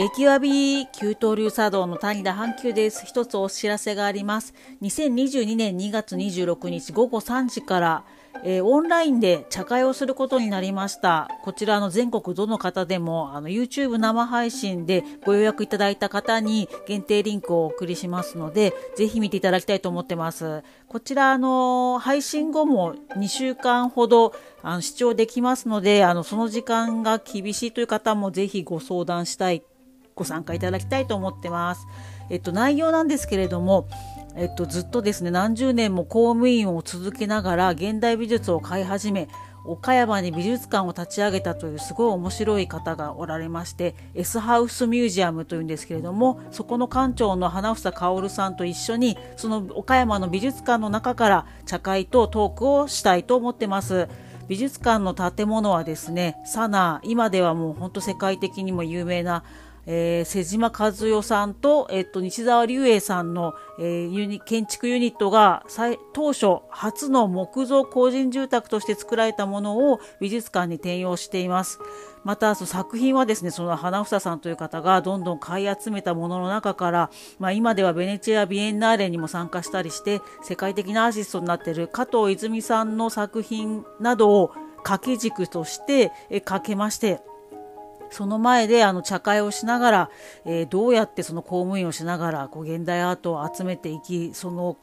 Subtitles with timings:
[0.00, 3.04] 激わび給湯流茶道の谷田阪急です。
[3.04, 4.54] 一つお知らせがあります。
[4.80, 8.04] 2022年2月26日午後3時から、
[8.42, 11.28] えー、オンラインで茶会をすることになりました。
[11.42, 20.62] こちらの全国どの方でもあの YouTube 生配信でご予約いただいた方に限定リンクをお送りしますので、ぜひ見ていただきたいと思ってます。
[20.88, 29.62] こちらの配信後も2週間ほどあの視聴できますので、あのその時間が厳しいという方もぜひご相談したい
[30.20, 31.88] ご参加いただきたいと思ってます。
[32.28, 33.88] えっと、内容なんですけれども、
[34.36, 39.28] えっと、ずっとですね、何十年も公務員を続けながら現代美術を買い始め、
[39.64, 54.08] 岡山に美術館を立ち上げたというすごい面白い方がおられまして S ハウスミュージアムというんですけれどもそこの館長の花房薫さんと一緒にその岡山の美術館の中から茶会とトークをしたいと思ってます
[54.48, 59.44] 美術館の建物はですねサナ今ではもう本当世界的にも有名な
[59.92, 65.64] えー、瀬島和代さんと、えっと、西澤隆英さんの、えー、ユニ建築ユニットが
[66.12, 71.80] 当初初の木造工人住宅として作られたものを美術館に転用しています。
[72.22, 84.52] またその作品はですねその花房さんという方がどんどん買い集めたものの中から、まあ、今ではベネチア・ビエンナーレにも参加したりして世界的なアーティストになっている加藤泉さんの作品などを
[84.84, 86.12] 掛け軸として
[86.44, 87.22] かけまして
[88.10, 90.10] その前であの茶会をしながら、
[90.44, 94.76] えー、どうやってその公務員をしながらこう現代アートを集めていきその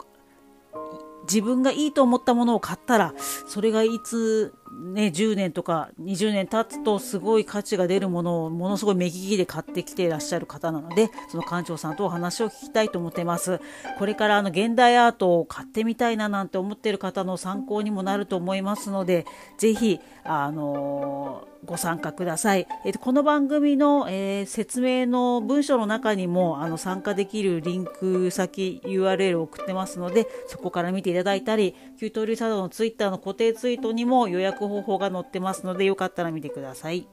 [1.24, 3.14] 自分がいいと思ったものを買ったら
[3.46, 13.60] それがいつね、10年とか20年経つとすごい価値が出るものをものすごい目利きで買ってきていらっしゃる方なのでその館長さんとお話を聞きたいと思ってます
[13.98, 19.26] これからあの現代アートを買ってみたいななんて思っている方の参考にもなると思いますので
[19.58, 22.66] ぜひあのーご参加ください。
[22.84, 37.06] えー、この番組の、えー、説明の文章の中にもあの参加できるリンク先 URL を送ってますのでそこから見ていただいたり給湯流茶道のツイッターの固定ツイートにも予約方法が載ってますのでよかったら見てください。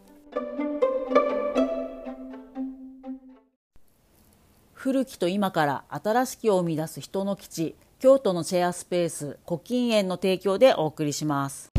[4.73, 11.71] 古きと今から新しきを生み出す人の基地京都のシェアスペース古今園の提供でお送りします。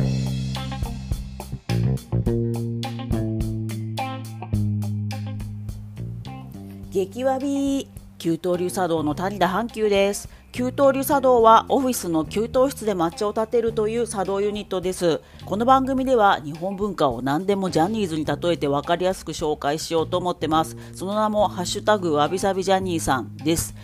[6.91, 7.89] 激わび
[8.19, 15.21] 給湯流茶道の谷田阪急です給湯流茶道はオフィスの給湯室で抹茶を立てるという茶道ユニットです。
[15.45, 20.79] この番組では日本文化を何でもジャニーズに例えて分かりやすく紹介しようと思ってます。
[20.95, 23.75] その名もハッシュタグわびさびジャニーさんです。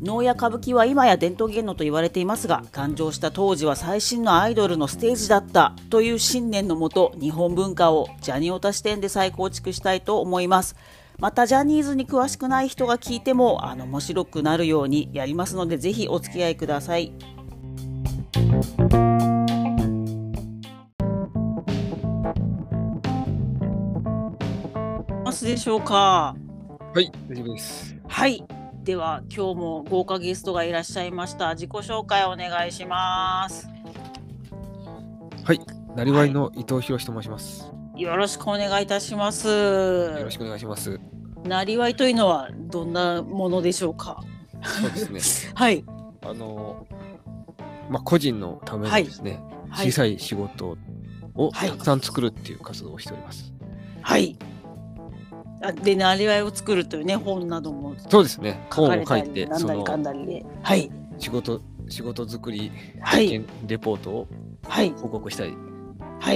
[0.00, 10.74] 能や歌舞伎は今や伝統芸能と言われていますが誕生した当時は最新のアイドルのステージだったという信念のもと日本文化をジャニオタ視点で再構築したいと思います。
[11.20, 17.12] またジャニーズに詳しくない人が聞いてもあの面白くなるようにやりますのでぜひお付き合いください。
[25.24, 26.36] ますでしょうか？
[26.94, 27.96] はい大丈夫です。
[28.06, 28.44] はい
[28.84, 33.68] では今日も豪華ゲストがいらっしゃいました自己紹介お願いします。
[35.42, 35.60] はい、
[35.96, 37.72] なりわいの伊藤博と申します。
[37.98, 39.48] よろしくお願いいたします。
[39.48, 41.00] よろしくお願いします。
[41.44, 44.22] なりわいというのはどんなものでしょうか？
[44.62, 45.52] そうですね。
[45.54, 45.84] はい。
[46.22, 46.86] あの、
[47.90, 50.76] まあ、個人のためにですね、はい、小さい仕事
[51.34, 53.52] をたくさん作るっていう活動をしております。
[54.00, 54.38] はい。
[55.60, 57.94] あで、なりわいを作るというね、本なども。
[58.08, 58.64] そうですね。
[58.70, 60.46] 本を書いて、なんだりかんだりで。
[60.62, 60.88] はい。
[61.18, 62.70] 仕事、仕事作り、
[63.00, 64.28] はい、レポートを
[65.02, 65.56] 報告したり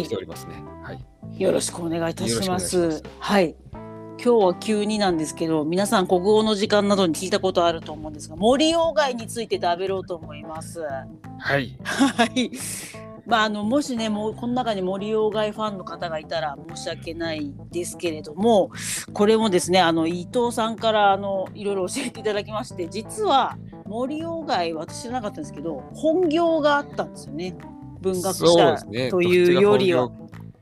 [0.03, 0.55] しておりますね。
[0.55, 0.72] はい。
[1.39, 3.03] よろしくお願いいたします。
[3.19, 3.55] はい。
[4.25, 10.81] 今日は急になんですけど、皆さん国語の時間などに聞いたことあると思うんですが、森鴎外について食べろうと思います。
[10.81, 11.77] はい。
[11.83, 12.51] はい。
[13.27, 18.73] まあ、あのもしねもうこの中に森鴎外ファンの方がいたら申し訳ないですけれども
[19.13, 23.57] これもですねあの伊藤さんからあのいろいろ教えていただきまして実は
[23.87, 27.55] 森鴎外私知らなかったんですけど本業があったんですよね
[28.01, 28.77] 文学者
[29.11, 30.11] というよりは。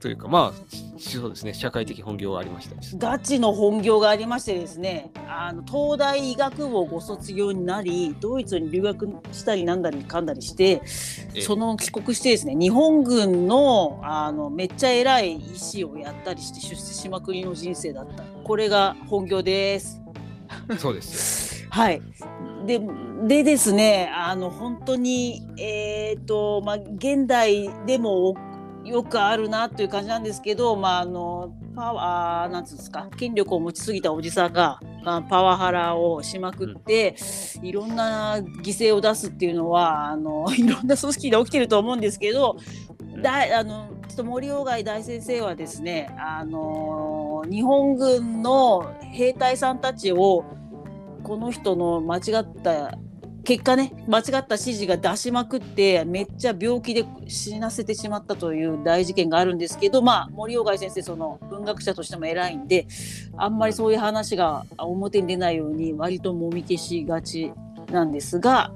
[0.00, 1.52] というかまあそうですね。
[1.52, 10.82] 社会的本業がありましたガチの本業がありましてですねあの東大医学部をご卒業になりドイツに留学したりなんだりかんだりして
[11.41, 18.25] その帰国してですね日本軍のあのめっちゃ偉い医師をやったりして出世しまくりの人生だった。
[18.44, 20.00] これが本業です。
[20.79, 22.00] そうです はい。
[22.67, 22.81] で
[23.26, 28.35] でですねあの本当にえっ、ー、とまあ現代でも
[28.85, 34.81] よくあるなという感じなんですけど、まあ、あのパワーなんつうんですか権力を持ちすぎたおじさんが
[35.29, 37.17] パワハラをしまくって、
[37.59, 42.56] うん、いろんな犠牲を出すっていうのはあの いろんな組織で起きてると思うんですけど
[43.23, 50.44] だあのちょっと森鴎外大先生はですねあの日本軍の兵隊さんたちを
[51.23, 52.99] この人の間違った
[53.44, 62.87] 結果ね間違った指示が出しまくってめっちゃ病気で死なせてしまったという大事件があるんですけどまあ森鴎外先生その文学者としても偉いんで
[63.37, 67.52] あんまりそういう話が表に出ないように割ともみ消しがち
[67.90, 68.72] なんですが、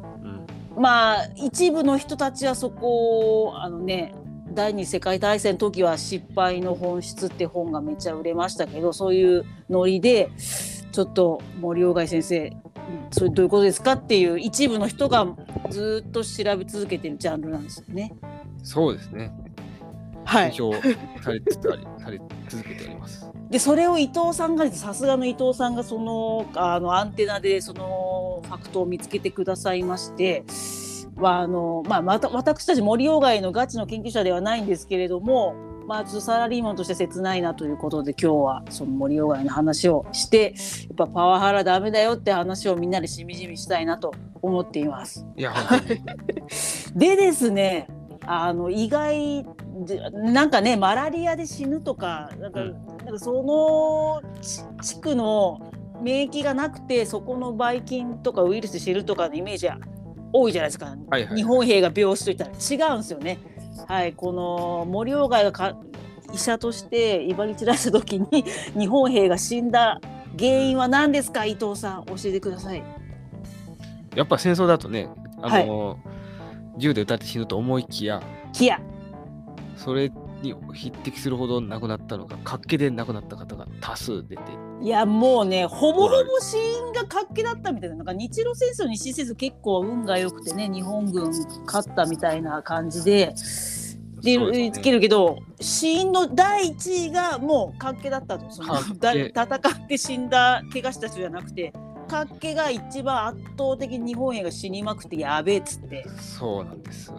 [0.74, 4.14] うん、まあ一部の人たちはそこをあのね
[4.54, 10.30] 第二次世界大戦の時は「失敗の本質」って本がめっちゃ売れましたけどそういうノリで
[10.92, 12.56] ちょっと森鴎外先生
[13.10, 15.26] それどういうことですかっていう一部の人が
[15.70, 18.12] ずっと調べ続けてるジャンルなんですよね。
[18.62, 19.32] そうですね。
[20.24, 20.52] はい。
[21.22, 23.30] されつつあり、 され続けております。
[23.50, 30.44] でそれを伊藤さんがさすがの伊藤さんがそのあのアンテナでそのファクトを見つけてくださいまして。
[31.16, 35.54] はあのまあ、また私たち森鴎外のガチの研究者ではないんですけれども
[35.86, 40.54] まあ、ちょっとサラリーマンとして切ないなということで今日はその森鴎外の話をして
[40.88, 45.26] やっぱパワハラダメだよって話をみんなでしみじみしたいなと思っています。
[45.36, 45.52] いや
[46.96, 47.88] でですね
[48.26, 49.46] あの意外
[50.12, 52.72] なんかねマラリアで死ぬとかなんかうん、
[53.04, 54.22] なんかその
[54.80, 55.60] 地区の
[56.00, 59.78] 免疫がなくてそこのばい菌とかウイルスで死ぬとかのイメージは
[60.32, 63.38] 多いじゃないですか、はいはい、日本兵が病死といったら違うんですよね。
[63.88, 65.76] はい、この森鴎外がか
[66.32, 68.44] 医者として威張り散らした時に
[68.78, 70.00] 日本兵が死んだ
[70.38, 72.82] 原因は何ですか伊藤さん教えてください。
[74.14, 75.08] やっぱ戦争だとね
[75.42, 75.96] あの、はい、
[76.78, 78.22] 銃で撃たれて死ぬと思いきや
[78.52, 78.80] きや
[79.76, 80.10] それ
[80.44, 84.42] に匹敵するほど亡くなったのが活気で亡くなった方が多数出て。
[84.82, 91.30] いやもうねほぼほぼ死因が活気だったみたいななんか日露戦争に死せず結構運が良くてね日本軍
[91.64, 93.34] 勝ったみたいな感じで。
[94.22, 98.50] でつけるけど、死因の第一位がもう活気だったと。
[98.50, 101.74] その戦って死んだ怪我した人じゃなくて
[102.08, 106.06] 活気が一番圧倒的に日本兵が死にまくってやべえっつって。
[106.18, 107.12] そうなんです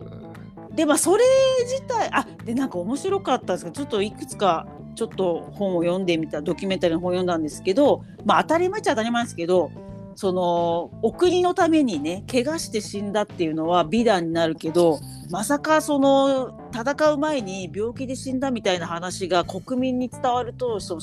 [0.76, 1.24] でまあそれ
[1.64, 9.72] 自体あでなんか面白かったんですけどちょっといくつかちょっと本を読んでみたドキュメンタリーの本を読んだんですけどまあ当たり前っちゃ当たり前ですけど
[10.16, 15.00] そのお国のためにね怪我して死んだっていうのは美談になるけど
[15.30, 21.02] まさかその戦う前に病気で死んだみたいな話が国民に伝わるとその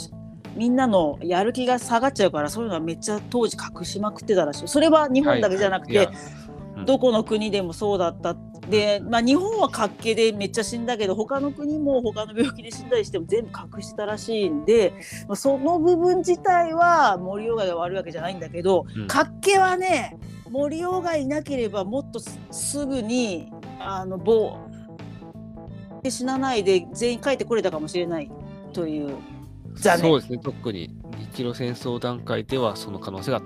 [0.57, 4.69] みんなのやる気が下がっちゃうからそういうのはめっちゃ当時隠しまくってたらしい。
[4.69, 6.17] それは日本だけじゃなくて、はいはい、
[6.83, 8.37] どこの国でもそうだった。
[8.69, 14.95] で、まあ、日本は活気でめっちゃ死んだけど他の国も他の病気で死んだりしても全部隠してたらしいんで、
[15.27, 20.17] まあ、その部分自体は森鴎外が悪いわけじゃないんだけど、うん、活気はね
[20.49, 23.51] 森鴎外いなければもっとすぐに
[23.81, 24.59] あの棒
[26.05, 28.31] で死なないで全員帰ってこれたかもしれない。
[28.73, 29.17] という。
[29.75, 30.11] 残念。
[30.11, 30.39] そうですね。
[30.39, 33.43] 特に日露戦争段階ではその可能性が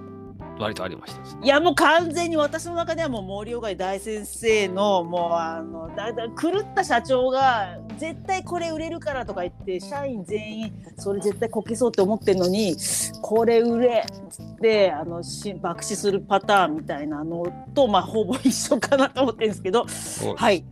[0.59, 12.77] 割とありました、いやもう完全に私の中ではもう森鴎外大先生のもうあのだだ狂った社長が絶対これ売れるからとか言って社員全員それ絶対こけそうって思ってるのに
[13.23, 19.93] これ売れっつってあのし爆死するパターンみたいなのとまあほぼ一緒かなと思ってるんですけど、ね、
[20.37, 20.65] はい。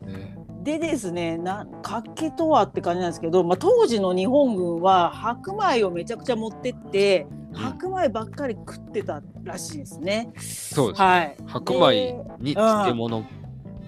[0.62, 10.32] でですねな活気とはって感じなんですけど、まあ、当時の日本軍は白米をめちゃくちゃ持ってって白米ばっかり食ってたらしいですね。
[10.36, 13.24] そうです、ね、はい、白米に漬物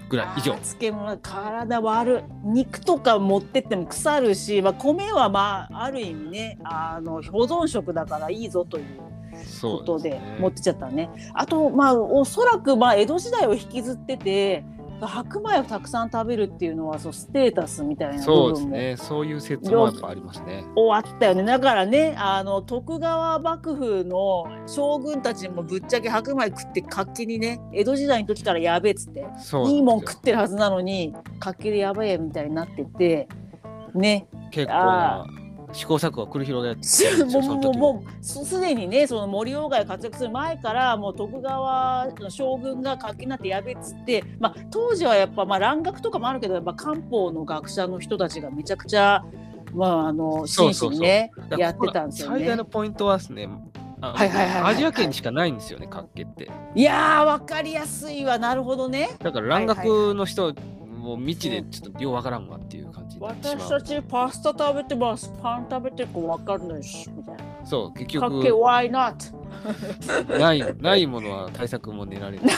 [0.09, 0.55] ぐらい以上。
[0.55, 9.07] 漬物体悪肉とか持ってっても腐るし、まあ、米はまあある意味ねあの保存食だからいいぞという。
[9.61, 11.09] ことで持ってちゃったね。
[11.09, 14.65] ねあとまあおそらくまあ江戸時代を引きずってて
[15.01, 18.69] 白米をたくさん食べるっていうのはそうステータスみたいな部分も。
[18.71, 20.65] ねそういう説もやっぱありますね。
[20.75, 21.45] 終わったよね。
[21.45, 29.27] だからねあの徳川幕府の将軍たちもぶっちゃけ白米食って活気にね江戸時代の時からやべえっつって
[29.69, 33.29] いいもん食ってるはずなのに活気でやばいみたいになってて
[33.95, 34.27] ね。
[34.51, 35.27] 結構な
[35.73, 49.25] 試行錯誤を繰り広げて もうもうすでにねその森鴎外活躍する前からもう徳川の将軍が活気になってやべっつって、まあ、当時はやっぱ、まあ、蘭学とかもあるけどやっぱ漢方の学者の人たちがめちゃくちゃ、
[49.75, 52.39] まあ、あの真摯にねやってたんですよね。
[52.39, 53.49] 最大のポイントはですね
[54.01, 56.51] はいはいはい、アジア圏にしかないんですよね、活気って。
[56.75, 59.11] いやー、わかりやすいわ、なるほどね。
[59.23, 60.55] だから、蘭学の人、
[61.07, 63.17] もう未知でちょっとようわからんわっていう感じ。
[63.17, 63.69] じになってしまう。
[63.69, 65.33] 私たちパスタ食べてます。
[65.43, 67.11] パン食べてるか分かんないし。
[67.11, 67.45] みたいな。
[67.65, 69.35] そう、結かっけ局、why not?
[70.39, 72.57] ない、ないものは対策も練られない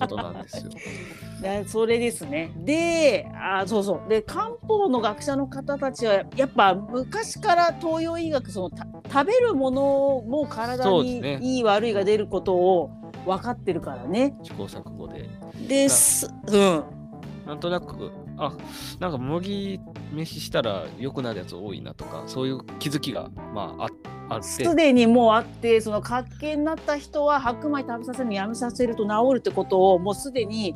[0.00, 0.70] ことなんですよ。
[1.42, 2.52] ねそれですね。
[2.56, 4.08] で、あそうそう。
[4.08, 9.82] で、漢方の学者の方たちは、やっぱ昔から東洋医学、そのた食べるもの
[10.26, 12.90] も体にそうですねいい悪いが出ることを
[13.26, 14.36] 分かってるからね。
[14.42, 15.28] 試行錯誤で。
[15.68, 16.32] です。
[16.46, 17.01] うん。
[17.46, 18.52] なんとなく、あ、
[19.00, 19.80] なんか麦
[20.12, 23.88] 飯したら良くなるやつ多いなとか、そういう気づきが、まあ、あ
[24.34, 24.46] あって。
[24.46, 30.74] すでにもうあって、その活気になった人は白米食べさせるのやめさせると治るってことを、もうすでに。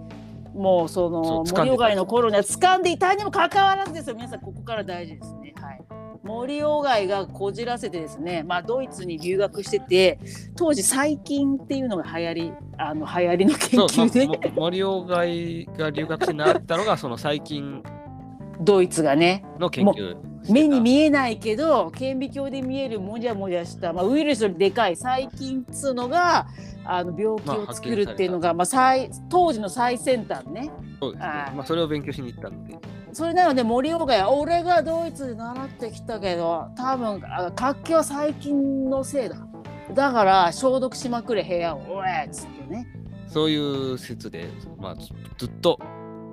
[0.54, 10.18] もうそのそう掴んでた森鴎外の頃には掴んでいたにもかかわらずですよ皆さんここから大事ですねはい森鴎外がこじらせてですねまあドイツに留学してて
[10.56, 17.82] 当時細菌っていうのが流行りあの流行りの研そう、まあ究で、も森鴎外が留学してなったのが、その最近
[18.60, 20.16] ドイツがねの研究。
[20.48, 26.46] 目に見えないけど顕微鏡で見えるもじゃもじゃした、まあ、ウイルスよりでかい細菌っつうのが
[26.84, 30.70] あの病気を作るっていうのが、まあ、最当時の最先端ね。
[31.00, 31.28] そうですね。
[31.54, 32.78] まあ、それを勉強しに行ったので。
[33.12, 39.46] それなので森鴎外は俺がドイツで習ってきたけど多分あ活気は細菌のせいだ。
[39.94, 41.96] だから消毒しまくれ部屋を。
[41.96, 42.86] おえっつってね。
[43.28, 44.48] そういう説で、
[44.78, 45.78] まあ、ずずっと、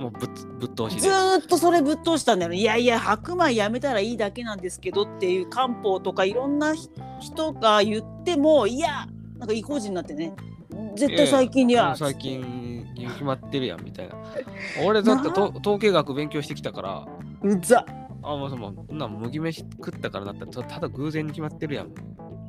[0.04, 0.30] もうぶっ
[0.60, 1.14] ぶっ通しずで。
[1.14, 2.58] ーっとそれぶっ通したんだよね。
[2.58, 6.90] いやいや白米やめたらいいだけなんですけどっていう漢方とかいろんなひ
[7.22, 9.08] 人が言ってもいや
[9.38, 10.34] なんか意固地になってね。
[10.96, 12.42] 絶対最近には、最近
[12.96, 14.16] に決まってるやんみたいな。
[14.84, 17.08] 俺だってと統計学勉強してきたから、
[17.44, 17.86] うざ。
[18.24, 21.92] あ、もうそんなん麦飯食ったからだったらたただ偶然に決まってるやん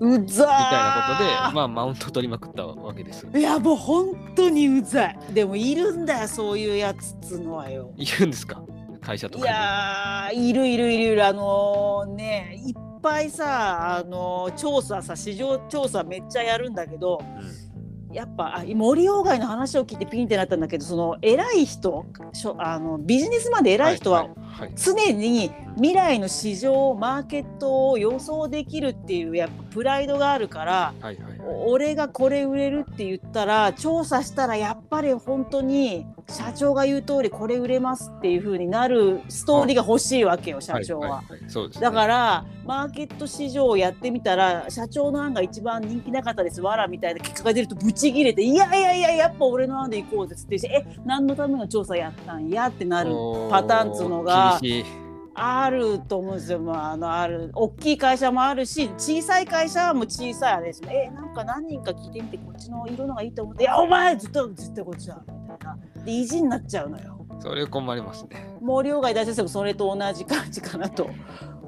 [0.00, 3.26] みたいうざなことで、まあマウント取りまくったわけです。
[3.34, 5.18] いやもう本当にうざい。
[5.32, 7.92] でもいるんだよそういうやつっつうのはよ。
[7.96, 8.62] いるんですか？
[9.00, 9.52] 会社といかに。
[9.54, 11.26] やーいるいるいるいる。
[11.26, 17.63] あのねいっぱいさあの調査さ市場調査めっちゃやるんだけどうん
[18.14, 24.28] やっぱあ森鴎外の話を聞いてピンってなったんだけどその偉い人しょあのビジネスマンで偉い人は、
[24.76, 31.33] 常に未来の市場マーケットを予想できるっていうやっぱプライドがあるからはいはい
[31.66, 41.22] 俺がこれ売れるって言ったら調査したらやっぱり本当に社長が言う通りこれ売れますっていう風になるストーリーが欲しいわけよ社長は。
[41.80, 53.10] だからマーケット市場をやってみたら社長の案が一番人気なかったですわらみたいな結果が出るとブチギレていやいやいややっぱ俺の案で行こうぜっつってえ何のための調査やったんやってなる
[53.50, 55.03] パターンっつうのが厳しい
[55.34, 67.26] あると思うんですよ、まあ、あのある大きい会社もあるし小さい会社はもう小さいあれですねえなんか何人か聞いてみてこっちの色のがいいと思って「いやお前絶対絶対こっちだ」みたいなで意地になっちゃうのよ。
[67.40, 68.56] それ困りますね。
[68.60, 71.10] 森鴎外大先生もそれと同じ感じかなと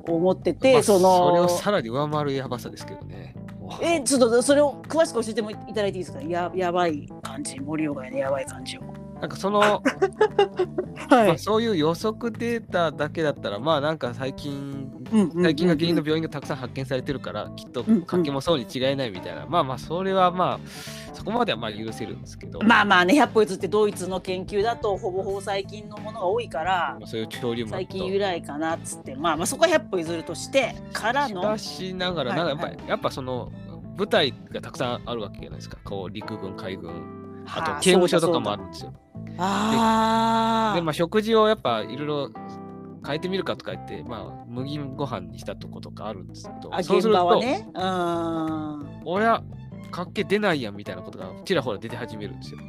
[0.09, 3.35] 思ってまて、あそのそれをさらに上回るやばさですけどね。
[3.83, 6.23] えちょっとそれを詳しく教えてもいただいていいですか？
[6.23, 8.83] ややばい感じ森鴎外のやばい感じを。
[9.21, 9.83] なんかその、 は
[11.09, 14.91] まあ、そういう予測データだけだったら、まあなんか最近、
[15.43, 18.03] 最近が原因の病院がたくさん発見されてるから、きっとうんうん。
[18.03, 20.69] 活気もそうに違いないみたいな、まあまあ、それはまあ、
[21.13, 29.15] そこまではまあ許せるんですけど、まあまあね100歩譲ってドイツの研究だとほぼほぼ最近のものが多いからまあそういう潮流もあ最近由来かなっつって。
[29.15, 31.43] まあまあそこは100歩譲るとしてからの。
[31.43, 33.51] しかしながら、はいなんかやっぱり、やっぱその、
[33.97, 35.79] 部隊がたくさんあるわけじゃないですか。
[35.85, 38.93] こう、陸軍、海軍、あとはあ刑務所とかもあるんですよ。
[39.39, 42.31] あで、まあ食事をやっぱいろいろ
[43.07, 49.43] 変えてみるかとか言って、まあ麦ご飯にしたとことかあるんですけど、あ現そうすると、場はねうん親、
[49.91, 52.61] 活気出ないやんみたいなことがちらほら出て始めるんですよ。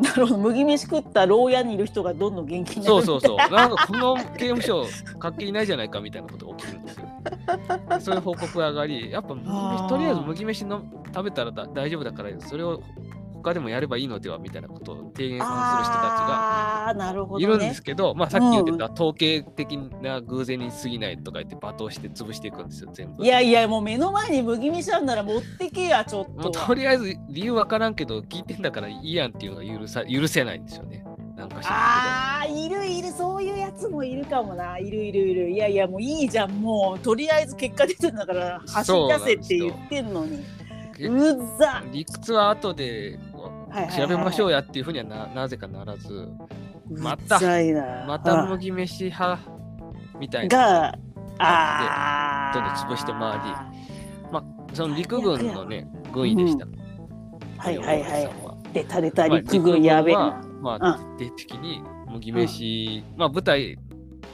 [0.00, 3.36] なるほど麦飯食った牢屋にいる人がどんどん元気になるそうそうそう。
[3.50, 4.84] なんかこの刑務所、
[5.18, 7.06] 活気いないじゃないかみたいなことが起きるんですよ。
[8.00, 9.28] そういう報告が上がり、やっぱ
[9.88, 12.82] とりあえず麦飯の食べたらだ大丈夫だから、それを
[13.46, 23.24] 他でもやればいいのではみたいなことを提言する人たちがいるんですけど、まあさっき言ってた統計的な偶然に過ぎないとか言って罵倒して潰していくんですよ、全部。
[23.24, 26.50] いやいやもう目の前に麦飯あんなら持ってけやちょっと。
[26.50, 31.04] とりあえず理由わからんけど、聞いてんだからいいやんっていうのが許さ許せないんですよね。
[31.36, 34.76] なんか知らんああいるいるそういうやつもいるかもな。
[34.78, 35.50] いるいるいる。
[35.50, 36.98] いやいやもういいじゃんもう。
[36.98, 40.42] とりあえず結果出てんだから走り出せって言ってんのに。
[40.98, 43.20] うざ理屈は後で
[43.96, 46.28] 調べましょうやっていうふうにはななぜかならず、
[46.90, 47.40] また
[48.06, 49.38] また麦飯派
[50.18, 50.58] みたいな。
[50.58, 50.98] が
[51.38, 53.20] あどんどん潰して回
[54.32, 56.66] まあ、その陸軍のね、軍医でした。
[57.58, 58.24] はいはいはい。
[58.24, 60.14] は出た出たまあ陸軍やべえ。
[60.14, 63.78] まあ、徹底的に麦飯、まあ舞台、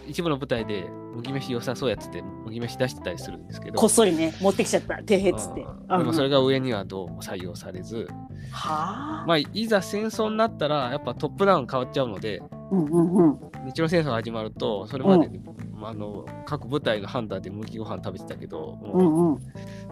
[0.07, 0.85] 一部の舞台で
[1.15, 8.09] 麦飯良さそうやつって麦飯出してたりするんですけどこっそりね持ってきちゃったてへっつってでもそれが上にはどうも採用されず、
[8.51, 15.41] はあ、まあ、いざ戦争になったらやっぱトップダウン変わっちゃうので、うんうんうん、日露戦争が始まるとそれまで、ね
[15.75, 19.39] うん、あの各部隊の判断で麦ご飯食べてたけど、うんうん、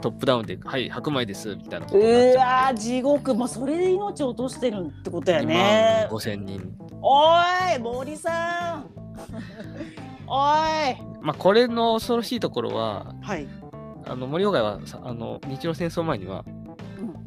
[0.00, 7.40] トップダウンで「はい白米です」みたいなことうわ地獄もうそれで命を落としてるってことやね2万5000人お
[7.76, 9.00] い森さん
[11.20, 13.48] まあこれの恐ろしいところは、はい、
[14.06, 16.44] あの森岡はあの日露戦争前には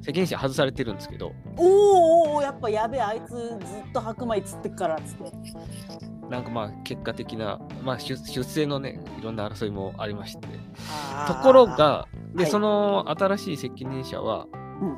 [0.01, 5.31] 世間者外されてるんですけど、おおやっぱやべえあいつずっと白米釣ってっからっつって。
[6.29, 10.47] なんかまあ結果的な、まあ、出出世のねいろんな争いもありまして。
[11.27, 14.47] ところがで、はい、その新しい責任者は、
[14.81, 14.97] うん、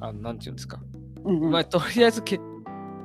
[0.00, 0.80] あなんていうんですか、
[1.24, 2.38] うんうん、まあ、とりあえずけ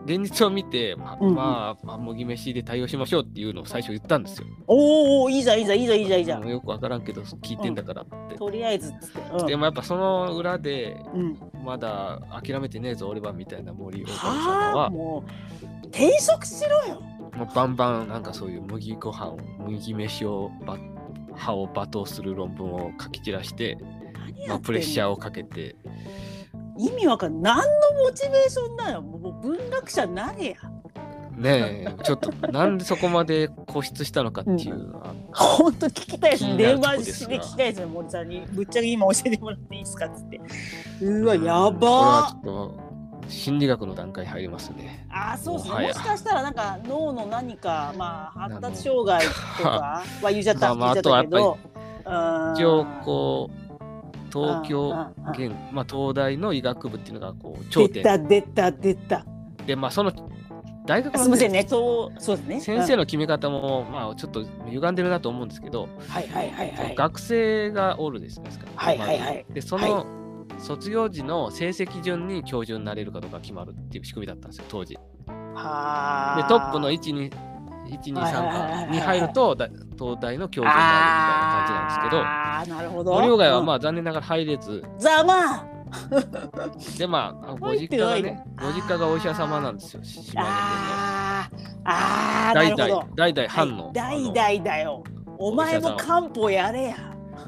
[0.05, 4.47] 現実を見て、まあ、うんうん、まあ、麦飯で対応しましょうっていうのを最初言ったんですよ。
[4.67, 6.49] おお、いいじゃん、いいじゃん、いいじゃん、いいじゃん、いいじゃん。
[6.49, 8.15] よくわからんけど、聞いてんだからって。
[8.33, 9.19] うん、とりあえずっつって。
[9.37, 14.89] うん、でもやっぱその裏で、うん、まだ諦めてねえぞ、俺はみたいな森岡さんは。
[14.89, 15.23] も
[15.83, 17.01] う、転職しろよ。
[17.35, 20.77] もうバンバン、なんかそういう麦ご飯を、麦飯をば、
[21.35, 23.77] 歯を罵倒する論文を書き散らして、
[24.47, 25.75] まあ、プレッシャーをかけて。
[26.81, 27.55] 意味わかんない。
[27.55, 27.65] 何
[27.97, 30.55] のモチベーションなのもう文学者なれや。
[31.37, 35.13] ねえ、ちょっとなんでそこまで固執したのかっていうのは。
[35.31, 36.57] 本当聞きたいです。
[36.57, 38.41] 電話して聞きたいですよ、森さんに。
[38.51, 40.41] ぶっちゃけ今教えてもらっていいですかっつって。
[41.01, 42.35] うわ、やば
[43.27, 45.07] 心理学の段階入りますね。
[45.09, 45.87] あそうですね。
[45.87, 49.25] もしかしたらなんか脳の何か、まあ、発達障害
[49.57, 51.43] とかは言っちゃった、まあ、あとはやっぱり
[52.55, 53.70] 一応こう
[54.31, 54.89] 東京
[55.31, 58.03] 現まあ、東大の医学部っていうのがこう頂点。
[58.03, 59.25] 出た出た出た。
[59.65, 60.11] でまあその
[60.85, 61.65] 大学の、ね。
[61.67, 62.61] そうそうですね。
[62.61, 70.05] 先生の決め方も、まあちょっと歪んでるなと思うんですけど、はいはいはいはい、学生がおるですねはいはいはい、でその、
[70.57, 74.97] 卒業時の成績順に教授になれるかどうか決まるっていう仕組みだったんですよ当時。
[75.53, 77.50] はでトップの1 2
[77.97, 82.21] 123に入ると東大の教授になるみたいな感じなんですけど。
[82.23, 83.13] あなるほど。
[83.13, 84.83] 森鴎外はまあ残念ながら入れず。
[84.97, 85.65] ざま。
[86.97, 90.51] でまあご実家がねご実家がお医者様なんですよ島根県の。
[90.53, 91.49] あ
[91.83, 95.03] あ代々代々藩の代々だよ
[95.37, 96.95] お前も漢方やれや。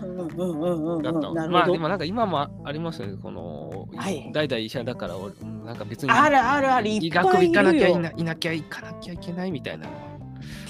[0.02, 5.16] うんうんうんうん、だったまあでもなんか今もありますよねこの、はい、代々医者だから
[5.64, 6.12] なんか別に。
[6.12, 6.90] あるあるある。
[6.90, 10.13] 医学部行かなきゃいなきゃ行かなきゃいけないみたいなのは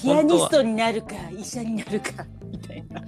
[0.04, 3.02] ピアニストになるか医者になるかみたいな。
[3.02, 3.08] ピ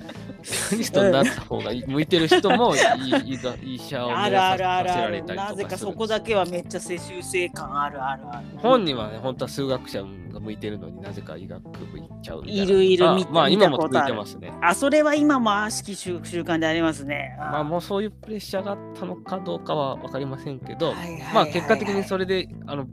[0.71, 2.73] アニストになった方が向いてる人も
[3.63, 8.45] 医者をあるあるあるあるなぜかそこだけはめっちゃ世襲性感あるあるある。
[8.59, 13.39] 本人はね、本当は数学者が向いてるのになぜか医学部行っちゃういるいるみたいな。
[13.39, 14.53] まあ今も続いてますね。
[14.61, 17.35] あ、それは今も悪しき習慣でありますね。
[17.37, 20.93] まあもうそういうプレッシャーがあったのかどうかは分かりませんけど、
[21.33, 22.85] まあ結果的にそれであの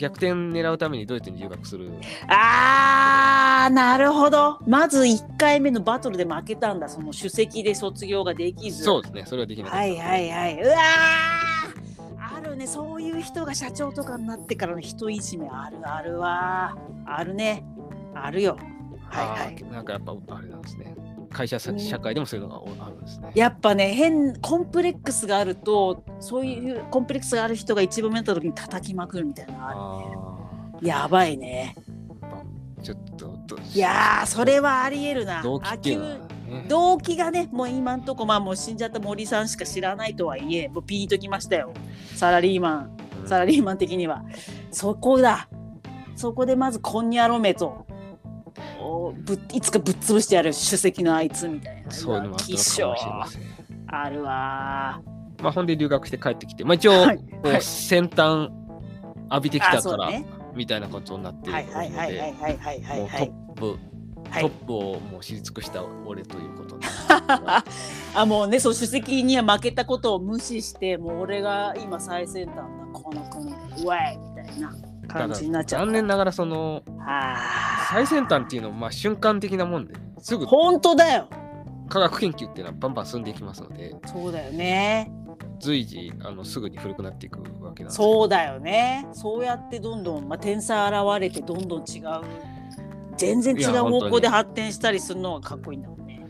[0.00, 1.90] 逆転狙うためにドイツに留学する。
[2.26, 4.58] あー、なるほど。
[4.66, 6.88] まず1回目のバトルで負けたんだ。
[6.88, 8.82] その首席で卒業ができず。
[8.82, 9.24] そうですね。
[9.26, 9.70] それはできない。
[9.70, 10.62] はいはいはい。
[10.62, 10.76] うわ
[12.34, 12.66] あるね。
[12.66, 16.76] そういう人が社長とかになってからの人いじめあるあるわ。
[17.04, 17.62] あるね。
[18.14, 18.56] あるよ。
[19.10, 19.64] はいはい。
[19.70, 20.94] なんかやっぱあれなんですね。
[21.32, 23.30] 会社社会でもそういうのがあるんですね。
[23.34, 31.74] やっぱね変コンプレックスがあるとそういうコンプレックスがある人が一番目にった時に叩きまくるみたいなのある、ね、やばいね。
[32.82, 33.30] ちょっと
[33.74, 35.42] いやそれはありえるな。
[35.42, 35.98] 動機
[36.68, 41.72] 動機がねもう今んとこまあもう死んじゃった森さんしか知らないとはいえもうピンときましたよ。
[42.16, 44.24] サラリーマン、サラリーマン的には。
[44.72, 45.48] そこだ。
[46.16, 47.86] そこでまずこんにゃろめと
[49.24, 51.90] ぶいつかぶっ潰してやる首席のあいつみたいな。
[51.90, 53.42] そういうのもあったかもしれません。
[53.88, 55.00] あるわ
[55.42, 57.20] まあほんで留学して帰ってきてまあ一応、はい。
[57.42, 58.50] はい、先端
[59.30, 63.78] 浴びてきたから、ね、みたいなことになっているのでもうトップ
[64.32, 66.78] トップをもう知り尽くした俺ということ
[68.14, 73.52] あもうねそう首席には負けたことを無視してもう俺が今最先端だこの国。
[73.84, 74.72] うわいみたいな
[75.12, 76.82] 感じになっちゃう残念ながらその
[77.90, 81.28] 最先端っていうのはまあ瞬間的なもんですぐ本当だよ。
[81.88, 85.12] 科学研究っていうのはバンバン進んでいきますのでそうだよね。
[85.58, 87.96] 随時あのすぐに古くなっていくわけなんで。
[87.96, 89.06] そうだよね。
[89.12, 92.20] そうやってどんどん、まあ、天才現れてどんどん違う。
[93.16, 96.26] 全然違う方向で発展したりするのがかっこいいんだもんね。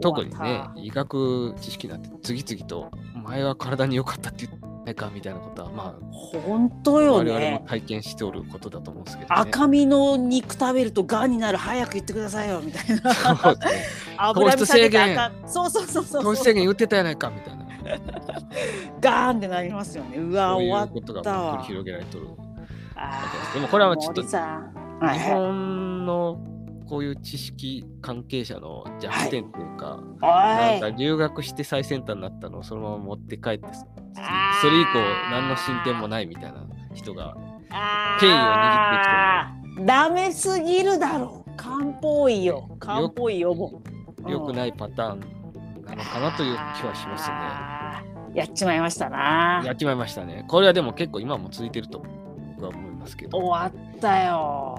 [0.00, 2.90] 特にね医学知識なんて次々と
[3.22, 7.64] 前は体に良かったって言ないかみたいなことはまあ本当よ我々もね。
[7.66, 13.14] 体験しておることだと思うんですけど、ね、赤身の肉食べるとがんになる早く言ってくださいよみたいな。
[13.14, 13.84] そうですね。
[14.18, 15.16] 油身糖質制限。
[15.46, 17.62] そうそうそうそう糖質制限言ってたやないかみたいな。
[19.00, 20.18] ガーンってなりますよね。
[20.18, 21.54] うわ終わっうことがたわ。
[21.54, 22.28] 繰り広げられとる
[23.54, 26.38] でもこれはちょっと日はい本の
[26.92, 33.66] こういう知識関係者の弱点っていうか、おなんいか留学して最先端になったのをそのまま持って帰って
[34.60, 34.98] それ以降
[35.30, 37.34] 何の進展もないみたいな人が
[38.20, 42.68] 権威を握ってダメすぎるだろ漢方医よ。
[42.78, 43.80] 漢方医よも
[44.26, 45.20] う良くないパターン
[45.86, 47.36] なのかなという気はしますね。
[48.34, 49.62] やっちまいましたな。
[49.64, 50.44] やっちまいましたね。
[50.46, 52.04] これはでも結構今も続いてると
[52.56, 53.38] 僕は思いますけど。
[53.38, 54.71] 終わったよ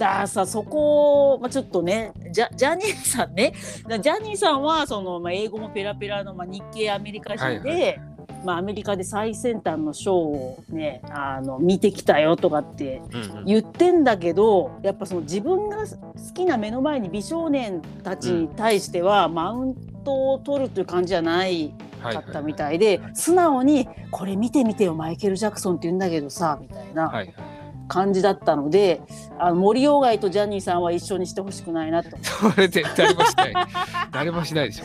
[0.00, 3.52] ださそこを、まあ、ちょっとねジャジャニーさんね。
[3.86, 8.00] だジャニーさんはその、まあ、英語もペラペラの、まあ、日系アメリカ人で、はい
[8.44, 13.02] まあ、アメリカで最先端のショーをねあの見てきたよとかって
[13.44, 15.96] 言ってんだけどやっぱその自分が好
[16.34, 27.08] きな目の前に美少年たちに対しては、マウントを取るという感じじゃないはいかったみたいで、素直に「これ見てみてよマイケル・ジャクソンって言うんだけどさ」みたいな。
[27.08, 27.59] はいはい。
[27.90, 29.02] 感じだったので、
[29.36, 32.10] あの森鴎外とジャニーさんは一緒にしてほしくないなと。
[32.22, 33.54] それ絶対誰もしない。
[34.12, 34.84] 誰もしないでしょ。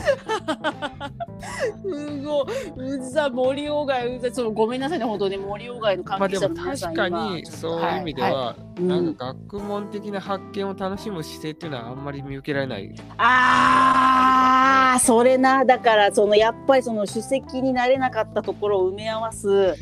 [1.84, 2.46] すご
[2.84, 12.94] いうざ森鴎外うざそのごめんなさいね本当に森鴎外の関係者まあでもの皆さん確か今にそういう意味では、はいうんなんか学問的な発見を楽しむ姿勢っていうのはあんまり見受けられない。
[13.18, 19.76] あーそれなだからそのやっぱりその首席になれなかったところを埋め合わす、ま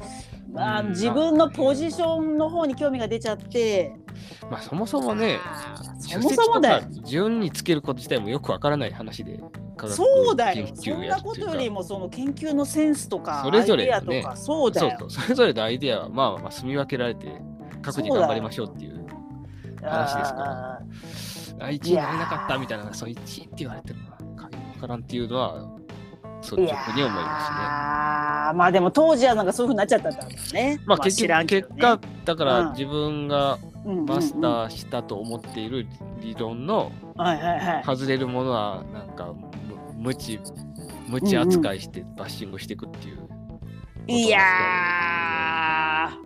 [0.56, 0.90] あ、うん。
[0.90, 3.96] 自分のポジションの方に興味が出ちゃって。
[4.50, 5.40] まあそもそもね、
[6.00, 6.88] そ首もそもだよ。
[7.06, 9.40] 順につけること自体もよくわからない話で。
[9.88, 10.68] そうだよ。
[10.68, 14.96] 研そんなことよりもその研究のセンスとかそれぞれアイデねアとかそうだよ。
[15.00, 17.42] そうそう、それぞれのアイデアはまあまあ住み分けられて、
[17.82, 19.06] 各自頑張りましょうっていう
[19.84, 20.52] 話ですから。
[20.52, 20.80] あ
[21.60, 24.00] あ、1位になれなかったみたいな、そう1位って言われても、
[24.36, 25.73] かよわからんっていうのは、
[26.44, 27.58] 率直に思いますね。
[28.52, 30.80] ーまあでも当時はなんかそういうふうになっちゃったんだろうね。
[30.86, 35.88] まあ結局、結果、だかうんら自分がマスターしたと思っている
[36.22, 36.92] 理論の。
[37.86, 39.34] 外れるものは、なんか、
[39.98, 40.40] む無知、
[41.08, 43.28] 無知扱いしてバッシングしていくっていう。
[44.08, 44.40] いや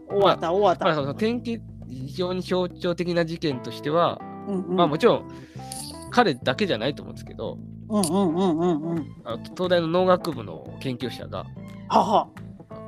[0.07, 0.85] ー終わった終わった。
[0.85, 5.27] まあ、その典型、非常に象徴的な事件としては、うんうんまあもちろん、
[6.09, 7.57] 彼だけじゃないと思うんですけど、
[7.89, 9.15] うんうんうんうんうん。
[9.23, 11.45] あの東大の農学部の研究者が
[11.89, 12.27] はは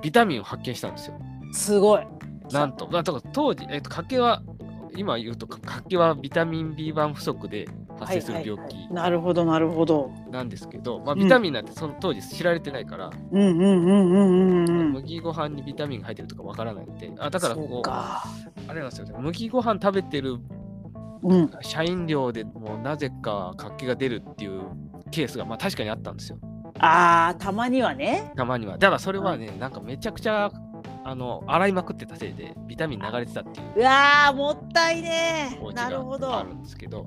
[0.01, 1.19] ビタミンを発見したんですよ。
[1.51, 2.07] すごい。
[2.51, 4.41] なんと、まあ、だから当時、えっと、賭けは、
[4.95, 7.67] 今言うと、賭けはビタミン B1 不足で
[7.99, 10.11] 発生する病はいはいはい気なるほどなるほど。
[10.31, 14.91] なんですけど、まあ、うんビタミンなんてその当時知られてないから、うんうんうんうんうんうん。
[14.93, 17.81] 麦ご飯にビタミンが入ってるとかわからないんで、あだからこそう。
[17.85, 18.23] あ
[18.69, 20.37] れなんですよね、麦ご飯食べてる
[21.23, 21.51] うん。
[21.61, 24.61] 社員寮でもなぜか活気が出るっていう
[25.11, 26.39] ケースがまあ確かにあったんですよ。
[26.79, 28.31] ああたまにはね。
[28.35, 28.77] たまには。
[28.77, 30.51] だからそれはね、なんかめちゃくちゃ
[31.03, 36.27] あの洗いまくってたせいでビタミン流れてたっていううわーもったいねお家なるほど。
[36.27, 37.05] があるんですけど、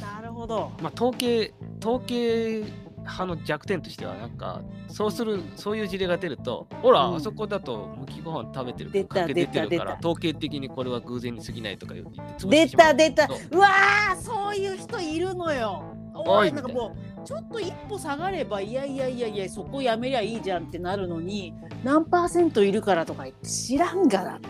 [0.00, 0.70] なるほど。
[0.80, 1.52] まあ統計、
[1.84, 2.62] 統計
[3.02, 7.16] 派の弱点としては、なんかそうする、そういう事例が出ると、ほら、うん。
[7.16, 13.28] あそこだと麦ご飯食べてる出た出てる出たから、統計的にこれは偶然に過ぎないとか言って出た出た。
[13.28, 13.38] そう。
[13.52, 15.84] うわーそういう人いるのよ。
[16.14, 24.40] おおいいなんかもうちょっと一歩下がればいやいやいやいやそこやめりゃいいじゃんってなるのに何パーセントいるからとか言って知らんがな。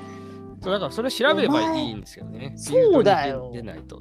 [0.60, 2.52] そうだからそれ調べればいいんですよね。
[2.56, 3.50] そうだよ。
[3.52, 4.00] 出ないと。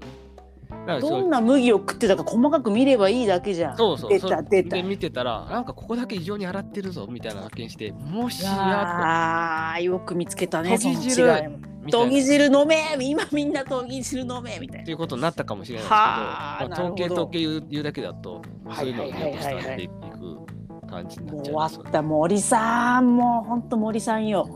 [1.00, 3.78] どうんな麦を食ってたか細かく見ればいいだけじゃん。
[3.78, 4.76] そうそう出た出た。
[4.76, 11.16] で見てたら、なんかここだけ異常に洗ってるぞみたいな発見して、もしやあーよく見つけたねとぎ汁。
[11.16, 11.60] その違いも。
[11.90, 14.84] とぎ汁飲め今みんなとぎ汁飲めみたいな。
[14.84, 18.42] っていうことになったかもしれないですはあけど、まあ、統計統計言う言うだけだと、
[18.76, 21.84] そういうのをはいはいはいはい伝わっていく感じになもうっちゃいますよね。
[21.84, 24.50] 終わった森さんもうほんと森さんよ。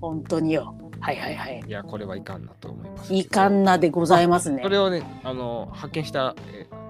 [0.00, 1.62] 本当によはいはいはい。
[1.66, 3.14] いや、これはいかんなと思います。
[3.14, 4.60] いかんなでございますね。
[4.62, 6.80] それをね、あの発見した、えー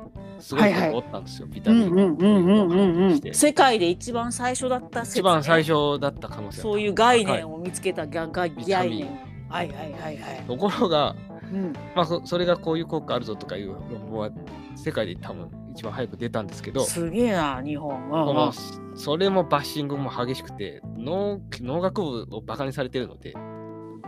[0.41, 9.01] すごい人がおったんですよ、ビタミンうんうんうんうん世界で一番最初だった説ね一番最初だった可能性そういう概念を見つけたががビタミン。
[9.01, 10.45] 概念はいはいはいはい。
[10.47, 11.17] ところが、
[11.53, 11.73] うん。
[11.95, 14.31] まあ、そそれがこういう効果あるぞとかいう論文は
[14.77, 17.93] 世界で多分一番早く出たんですけど、すげえな日本。
[18.11, 18.53] うん
[18.95, 23.35] それもバッシングも激しくて農農学部をバカにされてるので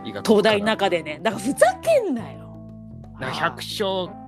[0.03, 1.19] 東大の中でね。
[1.21, 2.43] だからふざけんなよ。
[3.19, 4.23] な100勝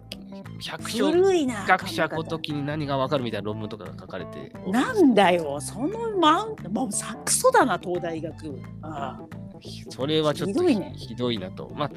[0.59, 4.51] 百姓学者ごときに何が分かるみたいな論文とかが書かれて。
[4.67, 8.51] なんだよそのマウンもうサクソだな東大医学。
[8.51, 9.45] 部ああ。
[9.89, 11.71] それはちょっとひどい,、ね、ひどいなと。
[11.75, 11.91] まあ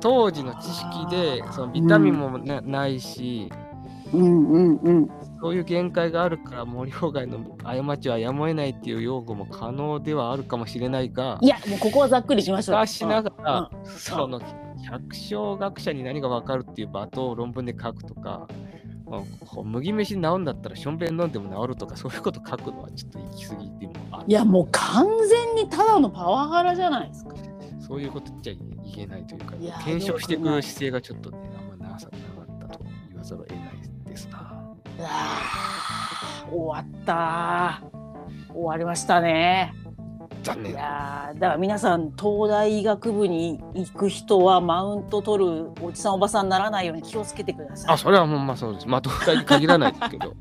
[0.00, 3.50] 当時の知識でそのビタミンもな,、ないし、
[4.12, 5.08] うんうんうん、
[5.40, 12.86] そういう限界があるから森鴎外の過ちはやむを得ないっていう用語も可能ではあるかもしれないがいやもうここはざっくりしましょう。
[12.86, 14.40] しながら、うん、その
[14.84, 18.46] 百姓学者に何が分かるっていう場と論文で書くとか、
[19.06, 23.92] まあ、麦飯治るんだったらしょんべん飲んでも治るとかそういうこと書くのはちょっと行き過ぎても
[24.26, 27.32] いやもう完全にただのパワハラじゃないですか。
[27.80, 28.54] そういうことじゃ
[28.94, 33.71] 言えないというか検証していく姿勢がちょっとねあんまなさなかったと言わざるを得ない
[34.12, 34.52] ですな。
[36.50, 37.82] 終わった
[38.52, 39.74] 終わりましたね。
[40.42, 47.94] 残念いやだから皆さん東大医学部に行く人はマウント取るおじさんおばさんにならないように気をつけてください。
[47.94, 48.88] あそれはもうまあそうです。
[48.88, 50.34] まあ東大に限らないですけど。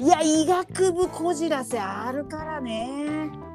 [0.04, 3.47] いや医学部こじらせあるからね。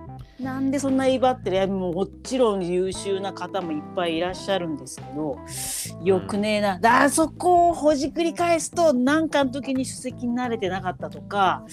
[0.43, 5.37] なんでそんな威張ってるもうもちろん優秀な方もいっぱいいらっしゃるんですけど
[6.03, 11.63] よくねえな、うん、だそこをほじくり返すと何かの時に首席になれてなかったとか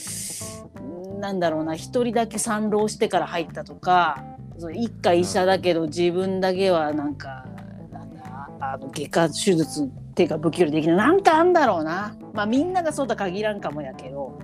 [1.19, 4.25] なんだろうな1人だけ参浪してから入ったとか
[4.73, 7.45] 一家医者だけど自分だけはなんか
[7.91, 10.97] なんだあの外科手術っていうか不器用できない。
[10.97, 12.15] なんかあんだろうな。
[12.35, 14.39] まあみんながそうと限らんかもやけど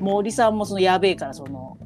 [0.00, 1.78] 森さんもそのやべえからその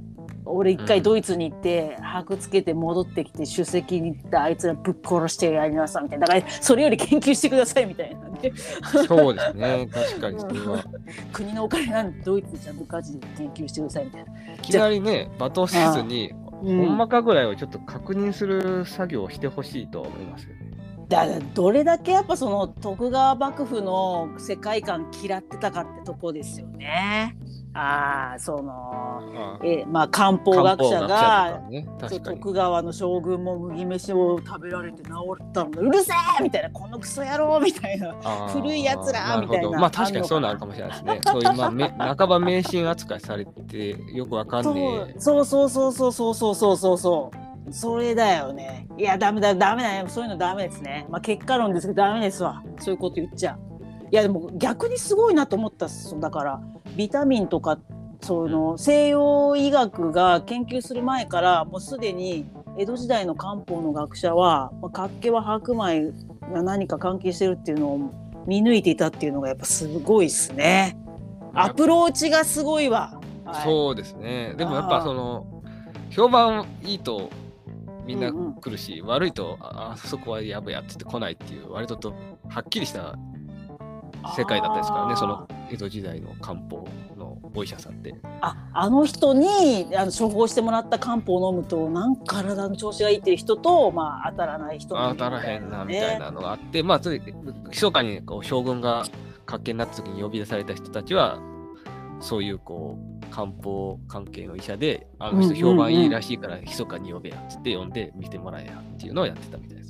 [0.47, 6.27] 俺一回ドイツに行って、箔つけて戻ってきて首席に行ったあいつらぶっ殺してやりなさいみたいな。
[6.27, 8.53] だからそれより研究してくださいみたいなね。
[9.07, 9.89] そうですね。
[9.93, 10.85] 確かにそれは。
[11.33, 14.55] 国のお金なんでドイツでちゃんと火事で研究してくださいみたいな。
[14.55, 16.33] いきなりね罵倒せずに
[16.63, 20.67] ほんまかぐらいをちょっと確認する作業をしてほしいと思いますよね。
[21.09, 27.37] だどれだけやっぱその徳川幕府の世界観嫌ってたかってとこですよね。
[27.79, 31.87] ああそのえまあ漢方学者が、ね、
[32.25, 35.11] 徳川の将軍も麦飯を食べられて治
[35.43, 36.71] ったのうるせえみたいな。
[36.71, 38.15] このクソ野郎みたいな。
[38.49, 39.79] 古いやつらみたいな。
[39.79, 41.21] まあ確かにそうなるかもしれないですね。
[41.27, 45.21] そういうまあめ半ば迷信扱いされてよくわかんねえ。
[45.21, 47.31] そうそうそうそうそうそうそうそうそ
[47.69, 47.73] う。
[47.73, 48.87] それだよね。
[48.97, 51.07] いやダメだダメだよそういうのダメですね。
[51.11, 52.63] まあ結果論ですけどダメですわ。
[52.79, 53.59] そういうこと言っちゃ
[54.11, 55.89] いやでも逆にすごいなと思った
[56.21, 56.61] だから
[56.97, 57.79] ビタミンとか
[58.23, 62.47] その西洋医学が研究する前からもうすでに
[62.79, 66.13] 江戸時代の漢方の学者は活気は白米
[66.53, 70.97] が何か関係してるっていうのを見抜いていたっていうのがやっぱすごいですね。
[71.55, 73.19] アプローチがすごいわ。
[73.45, 74.55] はい、そうですね。
[74.57, 75.47] でもやっぱその
[76.11, 77.31] 評判いいと
[78.07, 82.15] みんな来るし、うんうん、悪いとあそこはやぶやってって来ないっていう割とと
[82.49, 83.17] はっきりした
[84.37, 86.87] 世界だったですからねその江戸時代の漢方
[87.17, 89.49] のお医者さんってああの人に
[89.97, 97.21] あの処方してもらった漢方を飲むとなんか体の調子がいいっていう人と、まあ、当たらない人、ね、当たらへんなみたいなのがあってまあそれ
[97.69, 99.05] 密かにこう将軍が
[99.47, 101.39] 活気になった時に呼び出された人たちは
[102.21, 109.86] そういうこう漢方関係の医者であの人評判いいらしいから密かに呼べやっつって呼んで見てもらえやっていうのをやってたみたいです。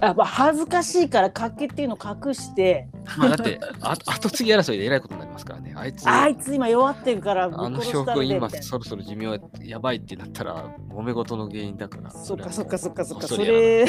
[0.00, 2.88] やっぱ恥ずかしいからかけっていうのを隠して。
[3.16, 5.72] まあだってあ後継ぎ争いでえらいことになりますからね。
[5.74, 12.10] あいつあいつ今弱ってるからあの将軍今そろそろ寿命やばいってなったら揉め事の原因だから。
[12.10, 13.26] そっかそっかそっかそっか。
[13.26, 13.86] それ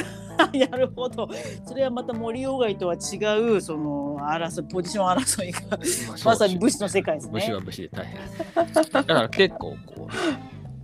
[0.53, 1.27] や るほど。
[1.65, 5.77] それはまた森鴎外とは違うその争いポジション争いが。
[6.23, 7.33] まさに武士の世界ですね。
[7.33, 8.17] 武士は武士で大変。
[8.93, 10.07] だから結構こ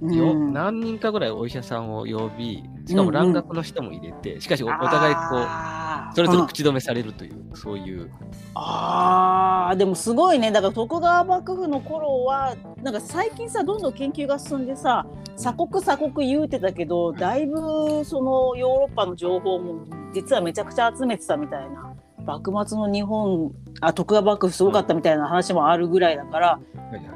[0.01, 8.11] うよ、何人かぐらいお医者さんを呼び、しかも蘭学の人も入れて、うんうん、しかしお互いこう、それぞれ口止めされるという、そういう。
[8.55, 10.51] ああ、でもすごいね。
[10.51, 15.05] だから徳川幕府の頃は、なんか最近さ、どんどん研究が進んでさ、
[15.37, 21.92] 鎖国鎖国言うてたけど、だいぶそのヨーロッパの情報も実はめちゃくちゃ集めてたみたいな。
[22.25, 26.59] 幕末の日本あ徳川幕府すごかったみたいな話もあるぐらいだから、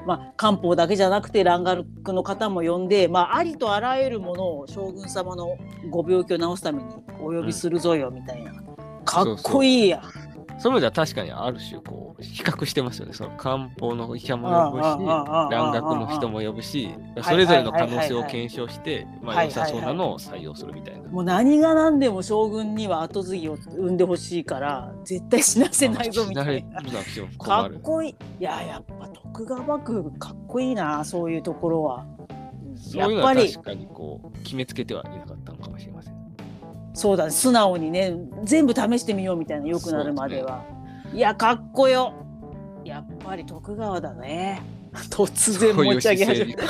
[0.06, 5.58] まあ、漢方だけじゃなくて蘭学の方も呼んで、まあ、ありとあらゆるものを将軍様の
[5.90, 6.90] ご病気を治すために
[7.22, 8.54] お呼びするぞよみたいな、
[9.06, 10.02] かっこいいや。
[10.04, 10.27] そうそう
[10.60, 13.14] そういう意味では確かにある種こう比較してますよね。
[13.14, 14.86] その漢方の医者も呼ぶし、
[15.52, 16.90] 蘭学の人も呼ぶし、
[17.22, 21.08] それぞれの可能性を検証して、まあ良さそうなのを採用するみたいな。
[21.10, 26.82] もう何が何でも将軍には後継ぎを生んでほしいから、絶対死なせないぞみたいな。
[27.38, 28.16] かっこいい。
[28.40, 32.06] いや、やっぱ徳川幕府かっこいいな、そういうところは。
[32.94, 35.97] やっぱり確かにこう決めつけてはいなかったのかもしれません。
[36.98, 38.16] そうだ素直にね。
[38.44, 40.66] 全部試してみようみたいなよくなるまでは。
[41.14, 42.12] いやかっこよ。
[42.84, 44.64] やっぱり徳川だね。
[45.12, 46.66] 突然持ち上げ始めた。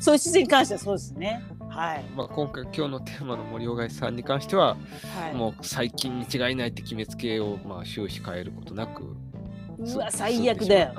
[0.00, 1.40] そういう姿勢に関してはそうですね。
[1.68, 2.04] はい。
[2.16, 4.76] まあ、今回今日のテーマの森尾貝さんに関しては、
[5.14, 9.04] はい、もう最近に違いないって決めつけをまあ終始変えることなく
[9.78, 10.94] うわ最悪だよ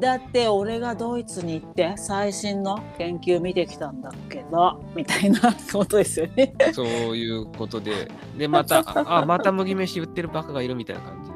[0.00, 6.54] だって俺がドイツに行って最新の研究見てきたんだけどみたいなことですよね。
[6.72, 8.10] そういうことで。
[8.36, 11.34] でまたあまた麦飯売ってるバカがいるみたいな感じで。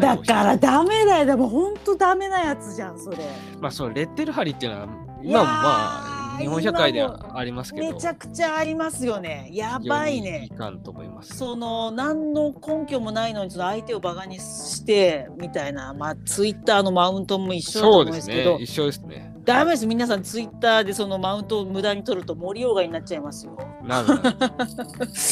[0.00, 1.26] だからダメだよ。
[1.26, 3.18] でも本当ダメなやつじゃんそれ。
[3.60, 4.88] まあそのレッテル貼りっていうのは
[5.22, 7.92] 今もまあ日本社会ではありますけど。
[7.92, 9.48] めちゃくちゃありますよね。
[9.52, 10.48] やばいね。
[10.50, 11.36] いかんと思います。
[11.36, 15.94] その何の根拠もないのにその相手をバカにしてみたいな。
[15.94, 19.34] まあツイッターのマウントも一緒だと思うんですけど、ね、一緒ですね。
[19.44, 19.86] ダメです。
[19.86, 23.56] 皆さんツイッターでそのマウントを無駄に取ると森鴎外になっちゃいますよ。
[23.84, 24.16] なるこ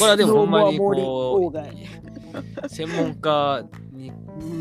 [0.01, 4.11] れはでもほんまにこう専門家に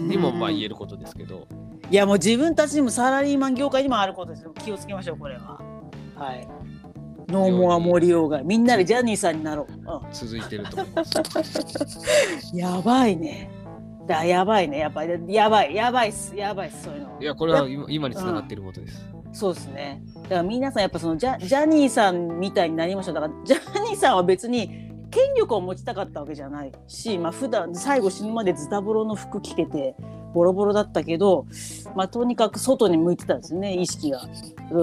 [0.08, 1.46] にもまあ言えることですけど。
[1.90, 4.52] いやもう自分たちにもサラリーマン業界にもあることですよ。
[4.64, 5.60] 気をつけましょうこれは。
[6.20, 6.46] はい。
[7.28, 9.72] ノーモア森鴎外みんなでジャニーさんになろう。
[9.72, 11.16] うん、続いてると思います。
[12.54, 13.50] やばいね。
[14.06, 14.78] だやばいね。
[14.78, 17.18] やっぱりやばいやばいっすやばいっすそういうの。
[17.20, 19.08] いやこれは今につながっていることです。
[19.26, 20.02] うん、そうですね。
[20.24, 23.14] だから皆さんやっぱそのジャジャニーさんみたいになりましょう。
[23.14, 29.94] だからジャニーさんは別に権力を持ちたかったわけじゃないし、まあ普段最後死ぬまでズタボロの服着てて
[30.32, 31.46] ボロボロだったけど、
[31.94, 34.20] まあ、とにかく外に向いてたんですね意識が。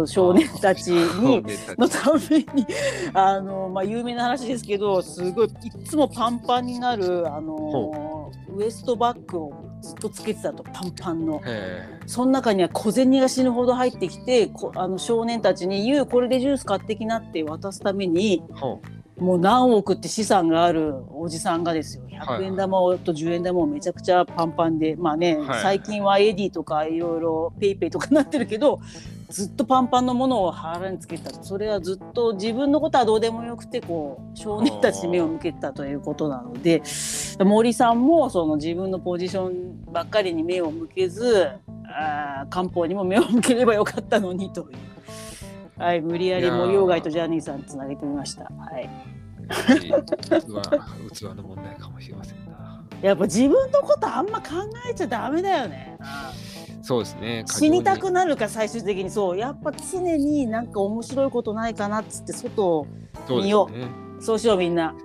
[0.05, 1.41] 少年たちに
[1.77, 2.67] のために。
[3.13, 11.41] あの、まあ、有名な話ですけどすごいいつもパンパンになるあのウエストバッグをずっとつけてたとパンパンの。
[12.05, 18.43] その中には小銭が死ぬほど入ってきてあの少年たちに「You これでジュース買ってきな」って渡すために
[19.17, 22.03] もう何億って資産があるおじさんがですよ。
[22.07, 28.79] 100円玉と10円玉もめちゃくちゃパンパンで、まあね、はい、最近はエディとかいろいろペイペイとかなってるけど
[29.29, 31.31] ずっとパンパンのものを腹につけた。
[31.43, 36.83] それはずっと自分のことはどうでもよくてこう少年たちに目を向けたということなので
[37.39, 41.49] 森さんもその自分のポジションばっかりに目を向けず
[41.87, 44.77] あ漢方にも目を向ければよかったのにという。
[45.77, 48.43] はい、無理やり森鴎外とジャニーさんつなげてみました。
[48.43, 48.89] はい。
[51.13, 52.83] 器の問題かもしれませんな。
[53.01, 54.47] やっぱ自分のことあんま考
[54.89, 55.97] えちゃダメだよね。
[56.81, 57.43] そうですね。
[57.47, 62.87] 死にたくなるか最終的にそうやっぱ常になんか面白いことないかなっつって外を
[63.29, 63.73] 見よう。
[63.73, 63.87] そう、ね,、
[64.19, 64.95] そうしようみんな。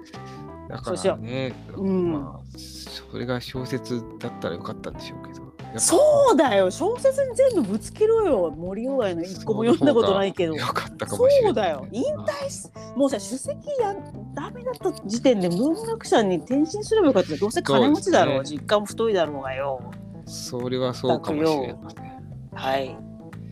[0.68, 5.31] だからね、うん、まあそれが小説だったらよかったんでしょうけど。
[5.78, 6.70] そうだよ。
[6.70, 8.50] 小説に全部ぶつけろよ。
[8.50, 10.54] 森鴎外の一個も読んだことないけど。
[10.58, 11.86] そうだよ。
[11.90, 13.94] 引退しもうさ首席や
[14.34, 17.36] ダメだった時点で文学者に転身すればよかった。
[17.36, 19.80] どうせ金持ちだろう、ね、実家も太いだろうがよ。
[20.26, 22.12] それはそうかもしれません
[22.54, 22.96] はい。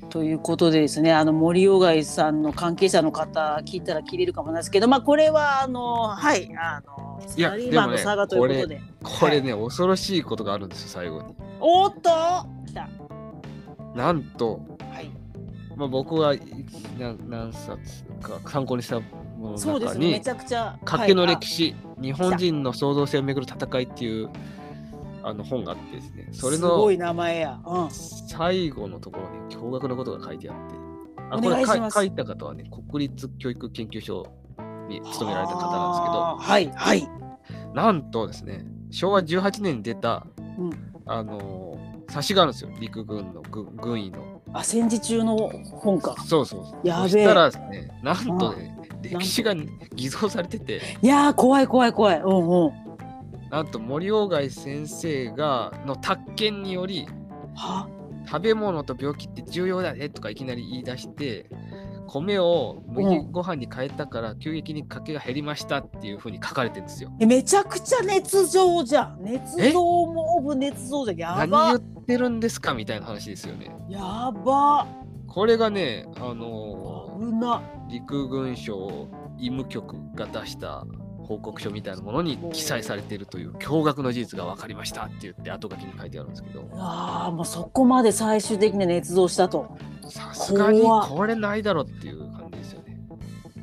[0.08, 6.50] ということでですねあの森鴎外さんの関係者の方聞いたら切れるかもなんですけどまあこれはあのはい。
[6.56, 11.34] あのサラリーマンのということで、ね、これね、はい、恐ろしいことがあるんですよ最後に。
[11.60, 12.10] おっと！
[12.66, 12.88] 来た。
[13.94, 14.60] なんと、
[14.92, 15.10] はい。
[15.76, 16.34] まあ、僕は
[17.28, 19.06] 何冊か参考にしたも
[19.40, 24.28] のの中に、ね、めちゃくちゃ賭けの歴史、はい、日本人の創造性をめぐる戦いっていう
[25.22, 26.28] あの本があってですね。
[26.32, 30.90] それのすごい名前や、うん、最後のところに驚愕のことが書いてあって。
[31.32, 34.26] あこれ書いた方はね国立教育研究所
[34.90, 37.08] に勤められた方なんですけどはいはい。
[37.74, 40.26] なんとですね昭和18年に出た、
[40.58, 44.42] うん、あの冊子があるんですよ陸軍の軍医の。
[44.52, 46.16] あ戦時中の本か。
[46.26, 46.86] そうそうそう。
[46.86, 47.08] やべえ。
[47.08, 49.54] そしたらですねなんとね歴史が
[49.94, 50.80] 偽造されてて。
[51.00, 52.20] いや怖い怖い怖い。
[52.20, 52.90] うんうん。
[53.50, 57.06] なんと森鴎外先生がの宅建により
[58.26, 61.46] 食べ物と病気って重要だねとかいきなり言い出して
[62.10, 67.12] 米を麦ご飯に変えたから急激に家計が減りましたっていうふうに書かれてるんですよ。
[67.20, 69.20] えめちゃくちゃ捏造じゃん。
[69.22, 71.40] 捏造もオブ捏造じゃん。
[71.40, 73.70] やば何言ってるんですかみたいな話ですよね。
[73.88, 74.86] やば
[75.28, 80.84] これがね、あのー、陸軍省医務局が出した
[81.30, 89.76] 報告書みたいなものに記載されているという驚愕の事実が分かりましたって言って後書きに書いてあるんですけどああもうそこまで最終的に捏造したと
[90.10, 92.98] さすがにこれないだろっていう感じですよね。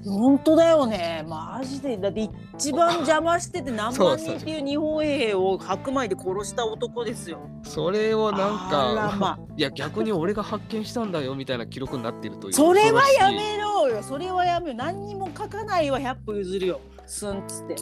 [0.05, 1.25] 本当だよね。
[1.27, 1.97] マジで。
[1.97, 7.39] だって一番邪魔してて何万人っていう日本兵を白米で殺した男ですよ。
[7.63, 14.01] それをなんか、まあ、いや逆に俺が発見したんだよみたいな記録になっているというそれはやめろよ。
[14.01, 16.79] それはやめろ何にも書かないは100歩譲るよ。
[17.05, 17.75] すんっつって。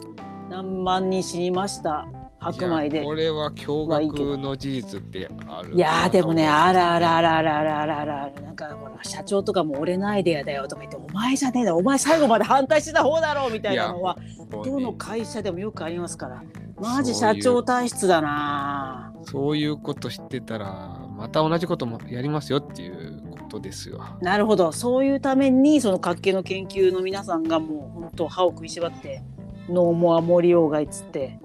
[0.48, 2.06] 何万人死にました
[2.38, 3.02] 白米で。
[3.02, 5.74] これは驚愕の事実ってある。
[5.74, 14.16] いやでもねあらあらあらあらあらあらあらなんかほら社長とかも俺のアイデアだよとか言ってお前じゃねえだお前最後まで反対してた方だろうみたいなのは
[14.50, 16.42] どの会社でもよくありますから
[16.78, 29.22] マジ社長体質だなそういうこと知ってたらまた同じこともやりますよっていうことですよなるほどそういうためにその活気の研究の皆さんがもう本当歯を食いしばって
[29.68, 31.40] ノーモア森鴎外っつって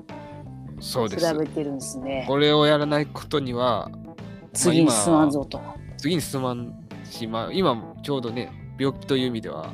[0.82, 1.32] そうです。
[1.32, 2.26] 調べてるんですね。
[2.28, 3.90] これをやらないことには
[4.54, 6.74] 次に進まんぞと、まあ、次に進まん
[7.06, 9.74] し、まあ、今ちょうどね病気という意味では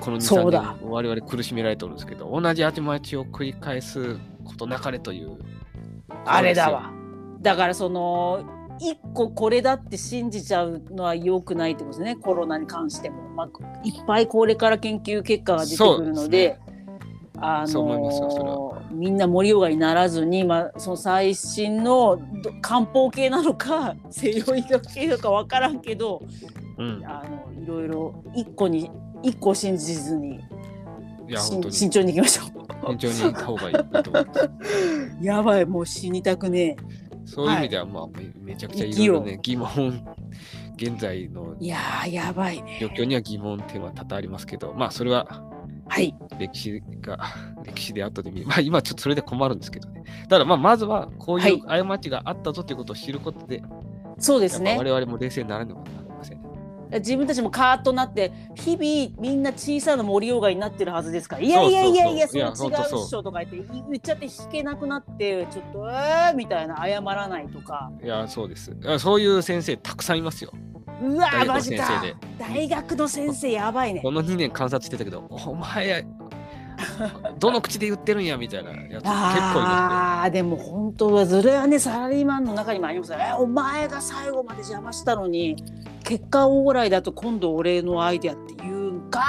[0.00, 5.38] この2、3年我々苦しめられてるんですけど同じ味待ちを繰り返すことなかれという
[6.24, 6.92] あれだわ。
[7.40, 8.44] だからその
[8.78, 12.16] 一個これだって信じちゃうのは良くないってことですね。
[12.16, 13.48] コロナに関しても、まあ、
[13.84, 16.58] いっぱいこれから研究結果が出てくるので。
[17.38, 22.20] あのー、みんな盛岡にならずに、まあ、その最新の
[22.60, 26.22] 漢方系なのか 西洋医学系なのか分からんけど、
[26.78, 28.90] うん、あのいろいろ一個に
[29.22, 30.40] 一個信じずに
[31.28, 32.96] いや慎重にいきましょう。
[32.98, 34.50] 慎重に行った方がいいと思います。
[35.20, 36.76] やばいもう死にたくね
[37.24, 38.06] そういう意味では、まあ、
[38.40, 40.16] めちゃくちゃいろいろね疑問。
[40.76, 42.78] 現在のいややばいね。
[42.80, 45.42] 状況には疑問点は多々ありますけどまあそれは
[45.88, 46.14] はい。
[46.38, 47.18] 歴史が
[47.64, 48.46] 歴史で後で見る。
[48.46, 50.04] まあ今ちょっとそれで困るんですけどね。
[50.28, 53.70] だからまあまずはこういう過ちがあったぞということを知ることで、はい、
[54.18, 54.76] そうですね。
[54.78, 56.46] 我々も冷静にならねばなりません。
[56.92, 62.54] 自分たちもカーッとなって日々みんな小さな森鴎外になってるはずですからいやいやいやいやそれ違うっ
[63.08, 67.90] しょとか言って言っちゃって弾けなくなってちょっとえーみたいな謝らないとか。
[68.02, 68.72] いやそうです。
[68.98, 70.52] そういう先生たくさんいますよ
[71.02, 72.02] うわマジか。
[72.38, 74.00] 大学の先生やばいね。
[74.00, 76.06] この2年観察してたけどお前
[77.38, 85.56] どの口で言ってるんやみたいなやつ結構いああでも本当はそれはねサラリーマンの中にもありますえお前が最後まで邪魔したのに
[86.04, 89.22] 結果オーライだと今度俺のアイデアって言うんか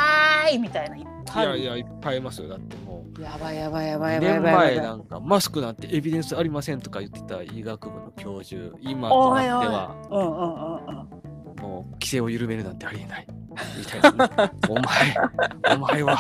[0.51, 3.22] いみたいないっぱいいやいやいっぱいいますよだってもう。
[3.22, 4.53] やばいやばいやばいやばいやばい。
[4.53, 9.95] 前なんかマスクなんてエビデンスありませんとか言ってた医学部の教授今となっては。
[10.09, 11.26] うんうんうんうん
[11.62, 13.28] もう規制を緩めるなんてありえない。
[13.78, 16.18] みたいな、ね、お前お前は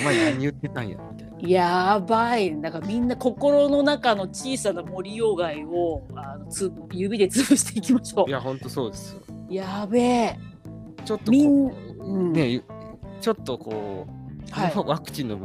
[0.00, 2.52] お前何言ってたんやみたいなやばい。
[2.52, 8.28] なんかみんな心の中の小さな森鴎外をあのつ指で潰していきましょう。
[8.28, 10.38] いやほんとそうですやべえ。
[11.04, 12.62] ちょっとみん、うん、ね
[13.20, 15.38] ちょっとこう、はい、ワクチンの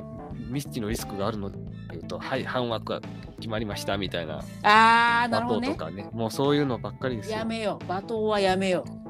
[0.53, 1.57] 未知のリスクがあるので
[1.91, 3.01] 言うとはい半枠は
[3.38, 4.43] 決まりましたみたいな。
[4.63, 9.07] あーなるほど、ね、とかねもうそういうのばっかりですよやめよう罵倒はやめよう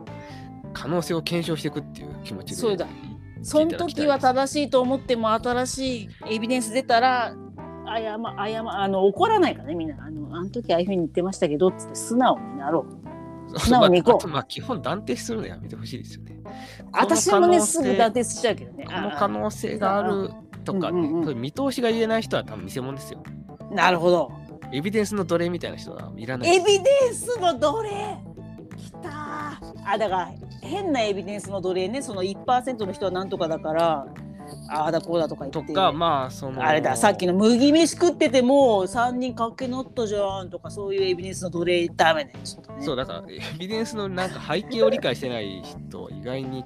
[0.78, 2.88] 可能性を検証していくっていう気持ちでそうだ。
[3.42, 7.34] その時は正しいと思っても新しいエビデンス出たら
[7.86, 9.96] あやまあやまあの怒らないからねみんな。
[10.06, 12.86] あのあの時ああいうふうに言ってましたけどっつって素直になろ
[13.54, 13.60] う。
[13.60, 16.38] 素直に行こう、まあ、まあ基本断定するのやめてほしいですよね。
[16.92, 18.86] 私もねすぐ断定しちゃうけどね。
[18.86, 20.32] この可能性がある
[20.66, 23.24] とかね、うんうん、見通しが言えない人は多分偽物ですよ。
[23.72, 24.32] なるほど。
[24.74, 26.56] エビデンスの奴隷みたいな人はいらない。
[26.56, 28.27] エビデンスの奴隷？
[29.90, 30.32] あだから
[30.62, 34.08] 変なエビデンスの奴隷ねその1%の人はなんとかだから
[34.70, 35.74] ああだこうだとか言って。
[35.74, 42.34] とかまあそのあれださっきの麦飯食ってても3人かけ乗ったじゃんとかそういうエビデンスの奴隷ダメね。
[42.34, 42.40] ね。
[42.80, 46.64] そうだからエビデンスのなんか背景を理解してない人意外に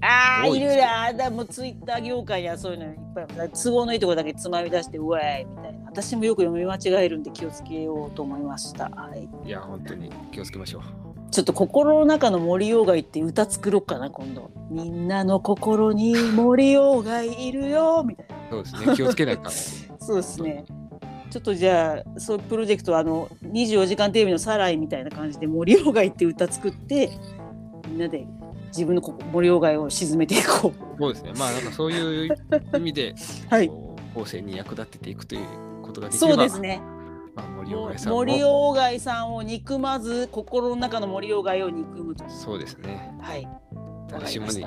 [0.00, 5.84] ああいるやだもうツイッター業界にはそういうのいっぱい都合のいいところだけつまみ出してうわーいみたいな。
[5.86, 8.90] 私もよく読み間違えるんで気をつけようと思いました。
[8.90, 9.28] はい。
[9.46, 14.50] いや本当に気をつけましょうちょっと心の中の森鴎外って歌作ろうかな今度。
[14.70, 18.34] みんなの心に森鴎外いるよみたいな。
[18.50, 18.94] そうですね。
[18.94, 20.64] 気をつけないか そうですね。
[21.30, 27.10] ちょっとじゃあそういうプロジェクトあの24時間テレビのサライみたいな感じで森鴎外って歌作って
[27.88, 28.24] みんなで
[28.68, 29.02] 自分の
[29.32, 31.00] 森鴎外を沈めていこう。
[31.00, 31.32] そうですね。
[31.36, 32.36] まあなんかそういう
[32.76, 33.14] 意味で、
[33.50, 33.70] はい、
[34.14, 35.40] 後世に役立てていくという
[35.82, 36.34] ことができれば。
[36.34, 36.80] そうですね
[37.34, 42.28] まあ、森鴎外さん森鴎外さんを憎まず心の中の森鴎外を憎むと。
[42.28, 43.14] そうですね。
[43.20, 43.48] はい。
[44.08, 44.64] 誰しもに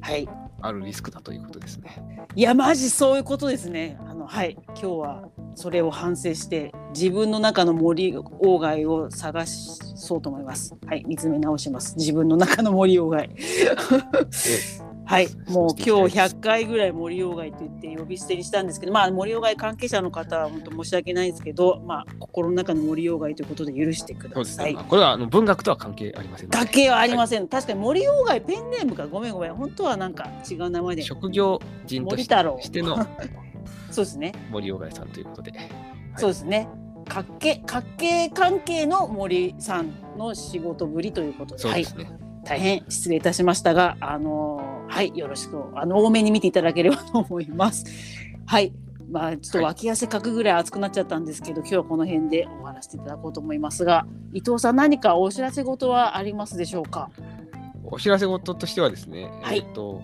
[0.00, 0.28] はい。
[0.64, 2.26] あるリスクだということですね。
[2.34, 3.98] いやマジそういうことですね。
[4.08, 4.56] あのはい。
[4.68, 10.74] 今日はそれを反省して自分の中の森鴎外を探そうと思います。
[10.86, 11.04] はい。
[11.06, 11.96] 見つめ直します。
[11.96, 13.30] 自分の中の森鴎外
[15.04, 24.74] はい、もう今日100回ぐらい森鴎外と言って呼び捨てにしたんですけど、まあ、森鴎外関係者の方は本当申し訳ないんですけど、まあ、心の中の森鴎外ということで許してください。
[24.74, 32.28] ね、これはあの文学とは関係ありません、関係はありません、はい、確かに森鴎外ペンネームかごめんごめん本当はなんか違う名前で職業人とし
[32.70, 32.96] ての
[33.90, 35.52] そうですね森鴎外さんということで。
[36.16, 36.68] そうですね。
[37.08, 41.60] かけ、かけ関係の森さんの仕事ぶりということで。
[41.60, 42.04] そうですね。
[42.04, 47.86] はい大変失礼いたしましたが、あのはいよろしくあの多めに見ていただければと思います。
[48.44, 48.74] はい。
[49.10, 57.08] まあちょっと脇汗かくぐらい熱くなっちゃったんですけど、はい、今日はこの辺で終わらせていただこうと思いますが、伊藤さん何かお知らせ事はありますでしょうか？
[57.84, 60.02] お知らせ事としてはですね、はい、えっと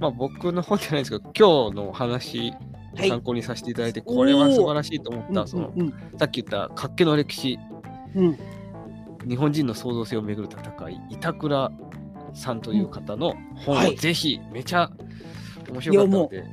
[0.00, 2.54] まあ僕の方じゃないですけど、今日のお話
[2.96, 7.58] 参考にさせていただいて、はい、これは素晴らしいと思った、その、うんうん、さっき言った活気の歴史、
[8.14, 8.38] うん、
[9.28, 11.70] 日本人の創造性をめぐる戦い、板倉
[12.34, 14.90] さんという方の本をぜひ、めちゃ
[15.70, 16.44] 面白かったので、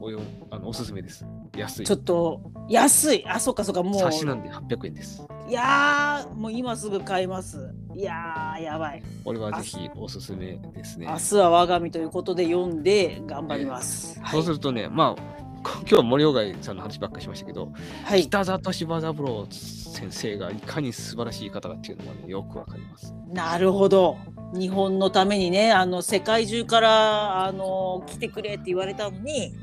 [0.00, 1.24] およあのおすすめです。
[1.56, 1.86] 安い。
[1.86, 3.24] ちょっと安い。
[3.26, 3.94] あ、そっかそっか、もう。
[4.00, 5.26] 冊子なんで800円です。
[5.48, 7.74] いやもう今すぐ買います。
[7.94, 9.02] いややばい。
[9.24, 11.06] これはぜひおすすめですね。
[11.06, 14.18] 明日は我が身ということで読んで頑張ります。
[14.18, 17.72] えーはい、そうするとね、まあ、今日は森鴎外さんの話ばっかりしましたけど、
[18.04, 23.14] はい、北里柴三郎先生がいかに素晴らしい方かっていうのが、ね、よくわかります。
[23.28, 24.18] なるほど。
[24.54, 29.54] 日本のためにね、あの世界中からあの来てくれって言われたのに、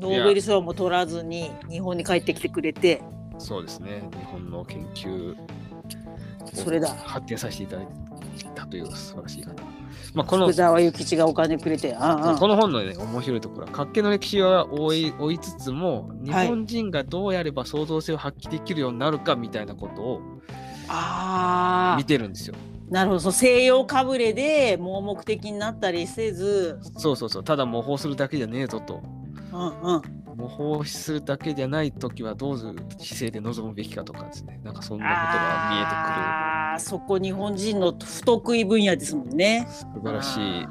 [0.00, 3.02] ノーベル賞も取らずに日本に帰ってきてくれて。
[3.38, 4.08] そうですね。
[4.12, 5.36] 日本の研究
[6.54, 7.86] それだ発展させていただい
[8.54, 9.54] たという素晴らしい方。
[10.14, 20.20] まあ、この福沢諭吉がお金くれてああこの本の、ね、面白いところは活気の歴史は追い追いつつも日本人がどうやれば創造性を発揮できるようになるかみたいなことを
[21.96, 22.54] 見てるんですよ。
[22.90, 23.20] なるほど。
[23.20, 26.78] そ西洋かぶれで盲目的になったりせず。
[26.96, 27.44] そうそうそう。
[27.44, 29.02] ただ模倣するだけじゃねえぞと。
[29.52, 30.02] うんうん、
[30.36, 32.58] 模倣するだけじゃない時はどういう
[32.98, 34.60] 姿勢で臨むべきかとかですね。
[34.64, 36.47] なんかそんなことが見えてくる
[36.78, 39.66] ああそこ日本人の不得意分野ですもんね。
[39.68, 40.66] 素晴らしい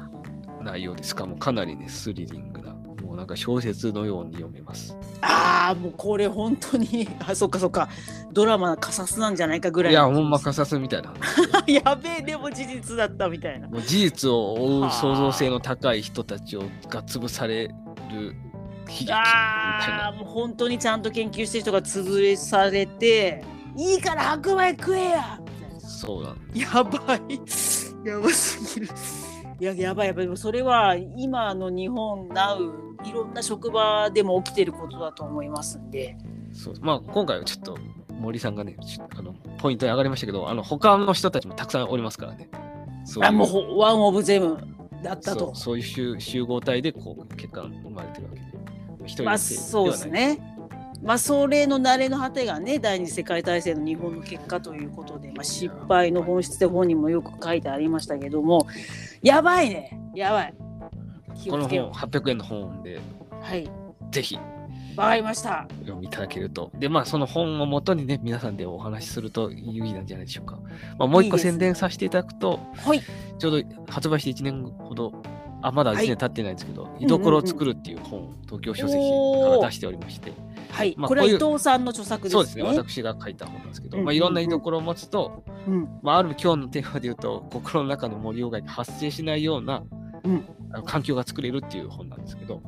[0.64, 1.14] 内容です。
[1.14, 4.96] かもかなりねスリリングなもうなんか小説のように読めます。
[5.20, 7.06] ああもうこれ本当に。
[7.26, 7.90] あそっかそっか。
[8.32, 11.12] ドラマカサスなんじゃないかぐらいいやほんまカサスみたいな。
[11.68, 13.68] やべえでも事実だったみたいな。
[13.68, 18.24] もう事実を追う創造性の高い人たちをが潰される悲
[18.86, 20.14] 劇みたいな。
[20.16, 23.44] もう本当にちゃんと研究してる人が潰れされて、
[23.76, 25.38] いいから白米食えや
[25.98, 27.40] そうなんやばい。
[28.08, 28.92] やばすぎる。
[29.60, 30.26] いや、やばいやばい。
[30.26, 36.16] でもそれは今の日本なう、いろんな職場でも起きてることだと思いますんで。
[36.52, 37.76] そうまあ今回はちょっと
[38.10, 38.76] 森さんがね、
[39.16, 42.48] あのポイントに上がりましたけど、あの他の人たちもたくさんおりますからね。
[43.04, 44.56] そうあもうワンオブゼム
[45.02, 45.52] だったと。
[45.56, 48.46] そういう集合体でこう結果が生まれてるわけで。
[49.04, 50.57] 一人まあそうですね。
[51.02, 58.66] まあ、それの慣れの果てがね第二次世界大戦の日本の結果ということで、まあ、失敗の本質で本人もよく書いてありましたけども
[59.22, 59.98] やばいね。
[60.14, 60.54] やばい。
[61.48, 63.00] この本800円の本で、
[63.40, 63.70] はい、
[64.10, 64.38] ぜひ。
[64.96, 65.68] わかりました。
[65.82, 66.72] 読みいただけると。
[66.74, 70.58] でまあその本をもとにね皆さんでお話しすると有意義なんじゃないでしょうか、
[70.98, 73.02] まあ、もう一個宣伝させていただくとはい、
[73.38, 75.12] ちょうど発売して1年ほど
[75.62, 80.32] あまだ1年経ってないんですけど、はい、居所を作るっていう本を東京書籍から出しておりまして、
[80.70, 82.38] はい、まあ、これは伊藤さんの著作ですね。
[82.38, 89.82] そうですね、私が書いた本なんですけど、まあ、いろんな居所を持つと、うん、まあ、ある今日のテーマで言うと、心の中の森鴎外が発生しないような、
[90.84, 92.62] 環境が作れるっていう本なんですけど、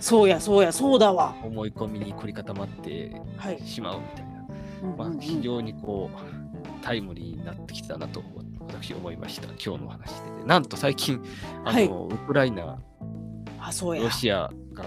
[0.00, 1.34] そうや、そうや、そうだわ。
[1.42, 3.20] 思い込みに凝り固まって
[3.64, 8.20] しまうみたいな、まあ、非常にこう、タイムリーになってきたなと
[8.68, 10.44] 私思いました、今日の話で、ね。
[10.46, 11.20] なんと最近、
[11.64, 12.78] あの、はい、ウクライナ、
[13.60, 14.02] あそうや。
[14.02, 14.84] ロシアが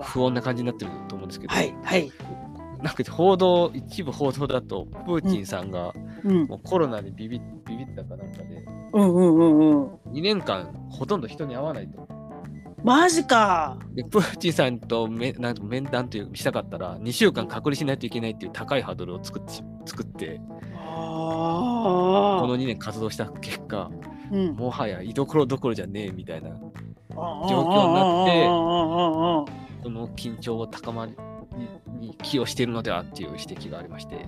[0.00, 2.12] 不穏な感じになってると思うんですけど、はいはい、
[2.82, 5.92] なんか報道、一部報道だと、プーチンさんが、
[6.24, 12.08] もうコロナにビビビビったかなんかで、うんうんうんうん、2年間ほとんど人に会わないと。
[12.84, 13.76] マジか。
[13.94, 19.52] でプーチンさんとめなんと面談というしたかったら2週間隔離しないといけないっていう高いハードルを作って
[19.84, 20.40] 作って
[22.40, 23.90] この2年活動した結果、
[24.32, 26.56] うん、もはや居所どころじゃねえみたいな状
[27.14, 31.14] 況になってその緊張を高まり
[32.00, 34.26] に寄与しているのではっていう指摘がありまして、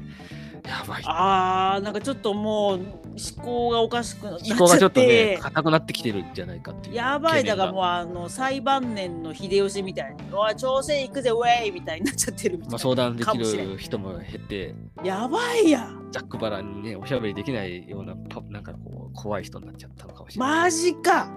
[0.65, 1.03] やばい。
[1.05, 4.53] ああ、なんかちょっともう思考がおかしくなっちゃって。
[4.53, 6.95] 思考がちょっとね、硬くなってきてるんじゃないかっていう。
[6.95, 12.73] やばい、だからもうあの最晩年の秀吉みたいに、おい、朝鮮行くぜ、ウェイみたいになっちゃってるみたいな。
[12.73, 18.15] まあ、相談できる人も減って、やばいやザックバランにね、おしゃべりできないような、
[18.49, 20.61] なんかこう、怖い人になっちゃったのかもしれない。
[20.63, 21.31] マジか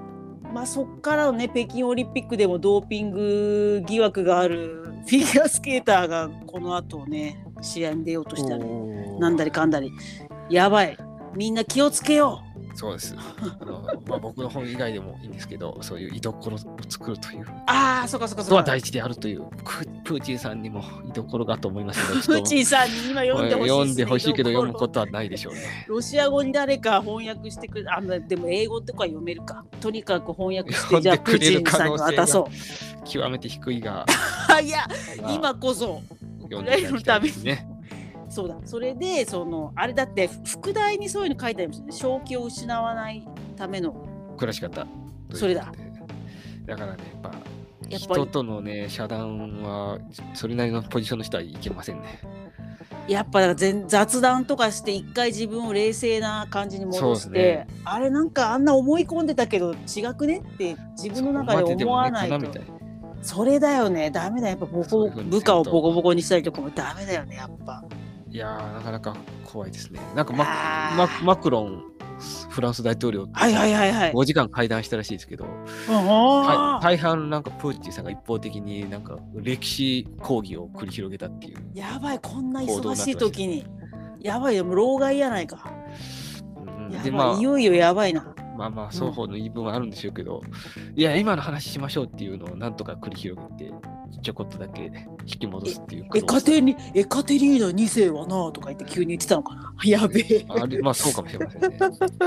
[0.54, 8.64] まあ、そっからのね北京オリンピックでもドーピング疑惑があるフィギュアスケーターがこの後ね試合に出ようとしたり
[9.20, 9.92] なんだりかんだり
[10.50, 10.98] やばい
[11.36, 16.60] みんな気をつけようそうですあの、 まあ、僕の本以外でもいいんですけどそういう居所を
[16.90, 19.44] 作るというああそっかそっかそっかは大事であるという
[20.04, 25.86] プーチンさんにも居所がと思いますけど、プーチンさんに今読んでほしい、ね、読んでほしいけど読むことはないでしょうね。
[25.88, 29.64] ロシア語に誰か翻訳してくれ、あでも英語とか読めるか。
[29.80, 33.08] とにかく翻訳して、じゃあプーチンさんに渡そう。
[33.08, 34.06] 極めて低いが。
[34.64, 34.88] いや、
[35.34, 36.02] 今こそ。
[36.44, 37.73] 読んでいただきたいですね。
[38.34, 41.92] そうだそれでそのあれだって副題にそういうの書いてありますね。
[41.92, 43.24] 正気を失わない
[43.56, 43.94] ための。
[44.38, 44.88] 暮らし方。
[45.32, 45.72] それだ。
[46.66, 47.04] だからね
[47.90, 50.00] やっぱ人とのね遮断は
[50.34, 52.22] それなりのポジションの人はいけませんね。
[53.08, 62.40] やっぱ雑談とかして一回自分を冷静な感じに戻して、ね、あれなんかあんな思い込んでたけど違くねって自分の中で思わないと。
[63.22, 64.10] それだよね。
[64.10, 64.50] ダメだ。
[64.50, 67.84] やっぱボコ部下をボコボコにしたりとかもダメだよねやっぱ
[68.34, 69.16] いやなかなか
[69.46, 70.00] 怖いですね。
[70.16, 70.44] なんかマ
[70.98, 71.84] ママクロン
[72.50, 74.12] フランス大統領はいはいはいはい。
[74.12, 75.46] 5時間会談したらしいですけど、
[75.88, 81.58] はい、大半なんかプーチンさんが一方的になんか歴史講義を繰り広げたっていう。
[81.76, 83.68] やばいこんな忙しい時に。
[84.20, 85.72] やばいでも老害やないか、
[86.56, 93.72] うん、でまあいよいよやばいなまあまあ双方の言い分はあるんでしょうけど、うん、いや今の話しましょうっていうのをなんとか繰り広げて
[94.22, 94.92] ちょこっとだけ
[95.26, 99.74] 引き戻すっていうエカテリエカテリーナ2世はなとか言って急に言ってたのかな？
[99.86, 100.46] やべえ。
[100.50, 101.78] あれまあそうかもしれませんね。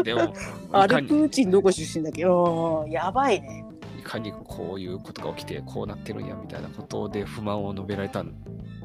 [0.03, 0.35] でも
[0.73, 2.25] あれプーチンどこ出身だっけ？
[2.25, 3.65] どやばいね。
[3.99, 8.33] いかにこういうことが起きてこうなってるんやみたいなことで不満を述べられたん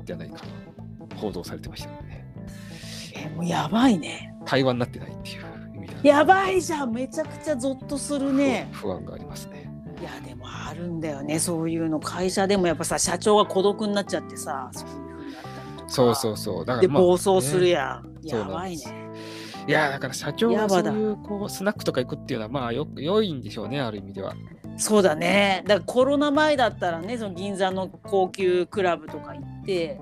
[0.05, 2.25] じゃないかな報道されてましたよね。
[3.15, 4.33] えもうやばいね。
[4.45, 5.43] 対話になってないっていう
[6.03, 6.91] やばいじゃん。
[6.91, 8.69] めちゃくちゃゾッとするね。
[8.71, 9.69] 不安がありますね。
[9.99, 11.39] いやでもあるんだよね。
[11.39, 15.89] そういうの会社でもやっぱさ社長が孤独になっちゃってさそういうふうになったりとか。
[15.89, 16.65] そうそうそう。
[16.65, 19.01] だから、まあ、で暴走するやん、ね、やばいね。
[19.67, 24.33] いやだから社長がそういうこうスナックとか行くっていうのはまあよ良いんでしょうねある意味では。
[24.77, 25.63] そうだね。
[25.67, 29.99] だからコロナ前だったらねその銀座の高級クラブとか行って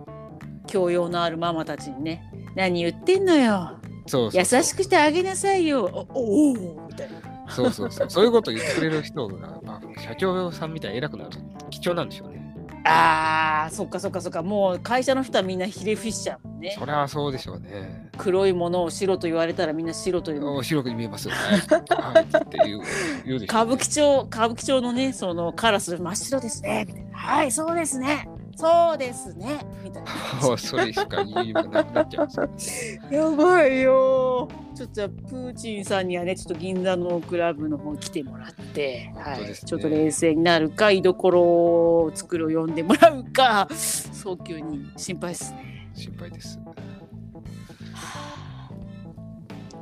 [0.66, 3.78] 教養のあるママたちにね何言ってんのよ
[4.10, 6.08] そう優しくしてあげなさいよ。
[6.10, 6.54] おお
[6.88, 7.20] みたいな。
[7.50, 8.10] そうそうそう。
[8.10, 11.30] そういうこと言ってくれる人が、まあ、社長さんみたいに偉くなる。
[11.30, 11.38] と
[11.70, 12.40] 貴重なんでしょうね。
[12.86, 14.42] あーそっかそっかそっか。
[14.42, 16.76] もう会社の人はみんなひれ伏しちゃうもんね。
[16.78, 18.10] そりゃそうでしょうね。
[18.18, 21.40] 黒いものを白と言われたらみんな白と言う白く見えますよね。
[21.40, 22.24] はい。
[22.24, 22.82] っていう
[23.26, 27.10] 言うでしょう、ね、歌舞伎町歌舞伎町のねそのカラス真っ白ですね。
[27.14, 28.30] はいそうですね
[28.60, 29.66] そうですね。
[29.84, 30.58] みたいな。
[30.58, 34.50] それしか言いよなくなっちゃうんですよ、やばいよ。
[34.76, 45.90] ちょっとプーチンさんにはねちょっと銀座のクラブの方に来てもらって、ね、はい、ちょっと冷静になるか居所を作るを呼んでもらうか早急に心配ですね。
[45.94, 46.60] 心配です、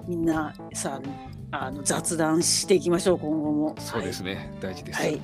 [0.07, 1.01] みんなさ
[1.51, 3.75] あの雑談していきましょう今後も。
[3.79, 4.99] そうですね、はい、大事です。
[4.99, 5.19] はい。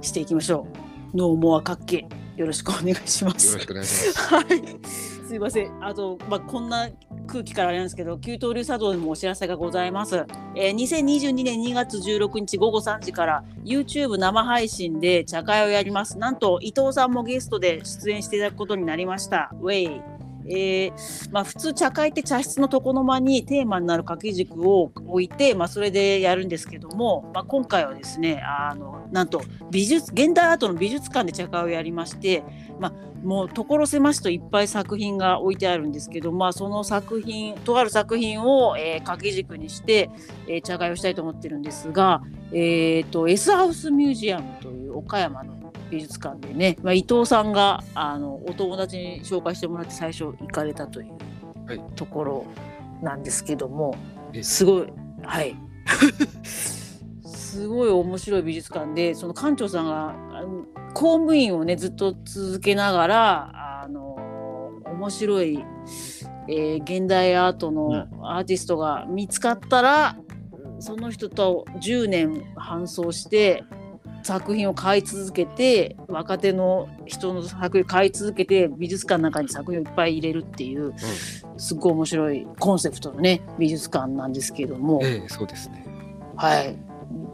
[0.00, 2.06] していきましょうノーモアかけ
[2.36, 3.46] よろしくお願いします。
[3.46, 4.28] よろしくお願いします。
[4.34, 5.26] はい。
[5.28, 5.84] すいません。
[5.84, 6.88] あと、まあ、こんな
[7.26, 10.26] 空気からあれなんですけど、給湯流茶道でもお知らせがございます。
[10.56, 16.18] えー、2022年2月16日午後3時から YouTube 生配信で茶会をやります。
[16.18, 19.50] なんと伊藤さんもゲストで出演していただくことになりました。
[19.60, 20.21] ウェイ。
[20.46, 32.42] えーまあ、普通茶会って茶室の床の間にテーマになる掛け軸を置いて、まあ、それでやるんですけども、まあ、今回はですねあのなんと美術現代アートの美術館で茶会をやりまして、
[32.80, 40.10] まあ、もう所狭しといっぱい作品が置いてあるんですけど、まあ、その作品とある作品を、えー、掛け軸にして、
[40.48, 42.22] えー、茶会をしたいと思ってるんですが、
[42.52, 45.61] えーと、と S ハウスミュージアムという岡山の
[45.92, 51.12] 美術館でね、まあ、伊藤さんがあのお友達に紹介してもらって最初行かれたという
[51.94, 52.46] ところ
[53.02, 53.96] なんですけども、は
[54.32, 55.54] い、すごいはい。
[57.26, 60.14] すごい面白い美術館でその館長さんが
[60.94, 64.14] 公務員をねずっと続けながらあの
[64.86, 65.62] 面白い、
[66.48, 70.16] えー、現代アートのアーティストが見つかったら、
[70.74, 73.64] うん、その人と10年搬送して
[74.22, 80.94] 作品を買い続けて若手の人の作品を買い続けて美術館の中に作品をいっぱい入れるっていう、うん、
[81.58, 85.86] すっごい面白いコンセプトのね美術館なんですけども、ええ、そうですね。
[86.36, 86.76] はい。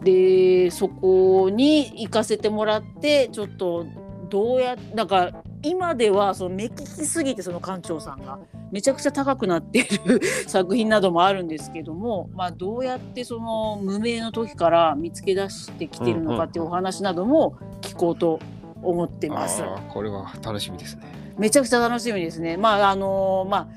[0.03, 3.87] でそこに行かせてもらってちょっと
[4.29, 5.33] どうやなんか
[5.63, 8.39] 今ではその目利きすぎてその館長さんが
[8.71, 18.41] めちゃくちゃ高くなっている作品などもあるんですけども、まあ、どうやってその無名の時から見つけ出してきてるのかっていうお話なども聞こうと
[18.83, 19.63] 思ってます。
[19.63, 21.03] うんうん、これは楽しみですね。
[21.37, 22.57] めちゃくちゃ楽しみですね。
[22.57, 23.69] まああのー、まあ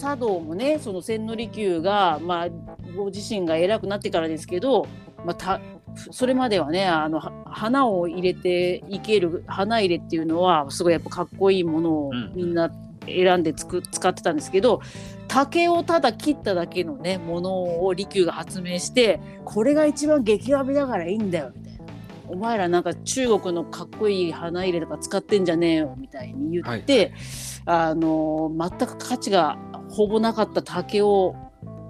[0.00, 2.48] 茶道もねその千利休が、まあ、
[2.96, 4.86] ご自身が偉くなってからですけど、
[5.24, 5.60] まあ、た
[5.94, 12.70] それまではねあの花を入れていける花入れっていうのはすごいやっぱかっこいいものをみんな
[13.06, 14.80] 選んでつく使ってたんですけど
[15.28, 21.80] 竹をただ切っただけのねものを利休が発明してこれが一番激ヤビだからいいんだよみたいな。
[22.28, 27.12] お前らなんか中国のかっこいい花入れとか使ってんじゃねえよみたいに言って、
[27.66, 31.34] はい、あの全く価値がほぼなかった竹を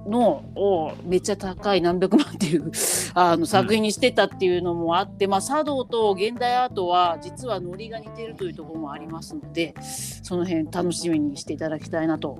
[0.06, 2.70] のをめっちゃ高い何百万っていう
[3.14, 9.74] あの作品にしてたっていうのもあって、うん、まあ、茶道と現代アートは実はノリが似てるというところもありますので
[10.22, 12.38] その辺楽しみにしていただきたいなと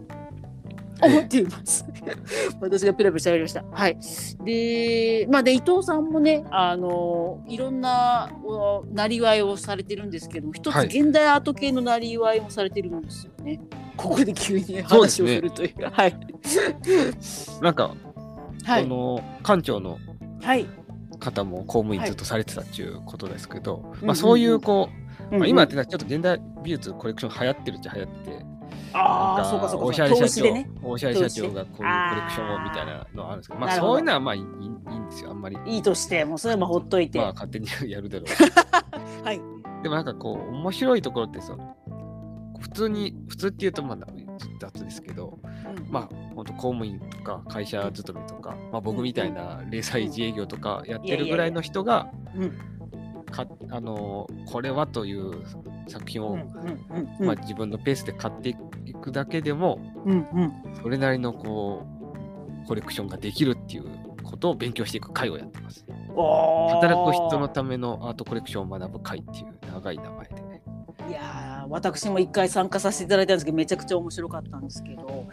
[1.03, 1.85] 思っています。
[2.61, 3.65] 私がペラペラ喋りました。
[3.71, 3.99] はい。
[4.45, 8.31] で、まあ、で、伊藤さんもね、あの、いろんな、
[8.93, 13.61] なりわいをされてるんですけども、一つ現代アート系のなりわいもされてるんですよね。
[13.97, 16.17] ここで急に話をするというか、ね、はい。
[17.61, 17.95] なんか、
[18.65, 19.99] はい、この館長の
[21.19, 24.89] 方も公務員ずっとされてたっていうことですけど、はい、まあ、そういうこ
[25.31, 28.50] う、まあ、今ってちょっと現代美術コレクション流行ってるっちゃ流行って
[28.93, 29.87] ああ、そうかそうか。
[29.87, 35.57] おしゃれ社長、ね、おしゃれ社長がこういうコレクションをみたいなのあるんですけど、まあそういうのはまあいいいいんですよ、あんまり。
[35.67, 37.19] いいとして、もうそれもほっといて。
[37.19, 38.27] まあ勝手にやるだろう。
[39.25, 39.41] はい。
[39.83, 41.77] でもなんかこう、面白いところってその、
[42.61, 43.99] 普通に、普通っていうとまあ
[44.59, 52.11] 雑ですけど、うん、まあ本当公務員とか会社勤めとか、まあ僕みたいな零細自営業とかやってるぐらいの人が、
[53.31, 55.43] かあのこれはという
[55.91, 56.37] 作品を、
[57.21, 61.87] まあ、自分のペースで買っていくだけでも、うんうん、それなりのこ
[62.65, 63.85] うコレクションができるっていう
[64.23, 65.85] ことを勉強していく会をやってます。
[65.87, 70.50] 働く人のためのアートコレクションを学ぶ会っていう長い名前でね。
[71.11, 75.27] いや私も一回参加させていただいたんですけどめちゃくちゃ面白かったんですけど。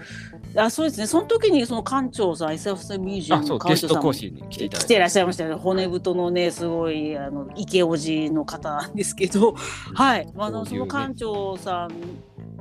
[0.55, 1.07] あそうですね。
[1.07, 5.49] その時にその館長さん SF ミュージアムの館長さん講師に来てらっしゃいましたよ。
[5.51, 9.53] ね骨太のねすごいあの池おじの方なんですけど、
[9.93, 11.91] はい、あのその館長さん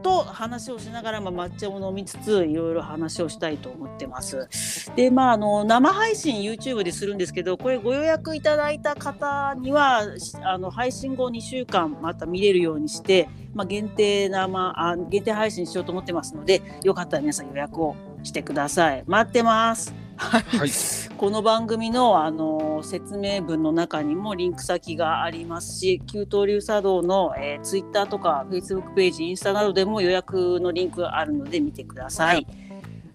[0.06, 4.48] と話をしながら、まあ、抹茶を飲みつついろいろ話をしたいと思ってます。
[4.94, 10.02] でまああの生配信 YouTube でするんですけどこれご予約いただいた方には
[10.44, 19.02] あの配信後2週間また見れるようにして、まあ、限定生あ限定配信しようと思ってますのでよかったら皆さん予約をしてください。
[19.08, 20.05] 待ってます。
[20.16, 20.70] はい、
[21.16, 32.46] この番組のあの説明文の中にもリンク先がありますし給湯流茶道の、えー、ツイッターとかフェイスブックページインスタなどでも予約のリンクがあるので見てください。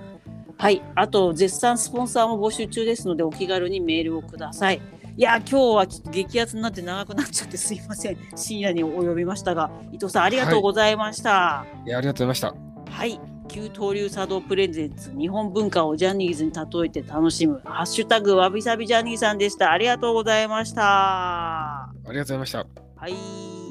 [0.56, 4.80] はい、あと、絶賛スポンサーも募集中ですので、お気軽にメールをください。
[5.16, 8.18] いや今日はちょっと激アツになって長くなっちゃってすいません。
[8.34, 12.92] 深夜にお呼びましたが伊藤さんありがとうございました、はい、いやありがとうございました。
[12.92, 19.72] はい旧東流茶道プレゼンツ日本文化をジャニーズに例えて楽しむハッシュタグわびさびジャニーさんでした。
[19.72, 20.82] ありがとうございました。
[20.82, 22.66] ありがとうございました。
[22.96, 23.63] はい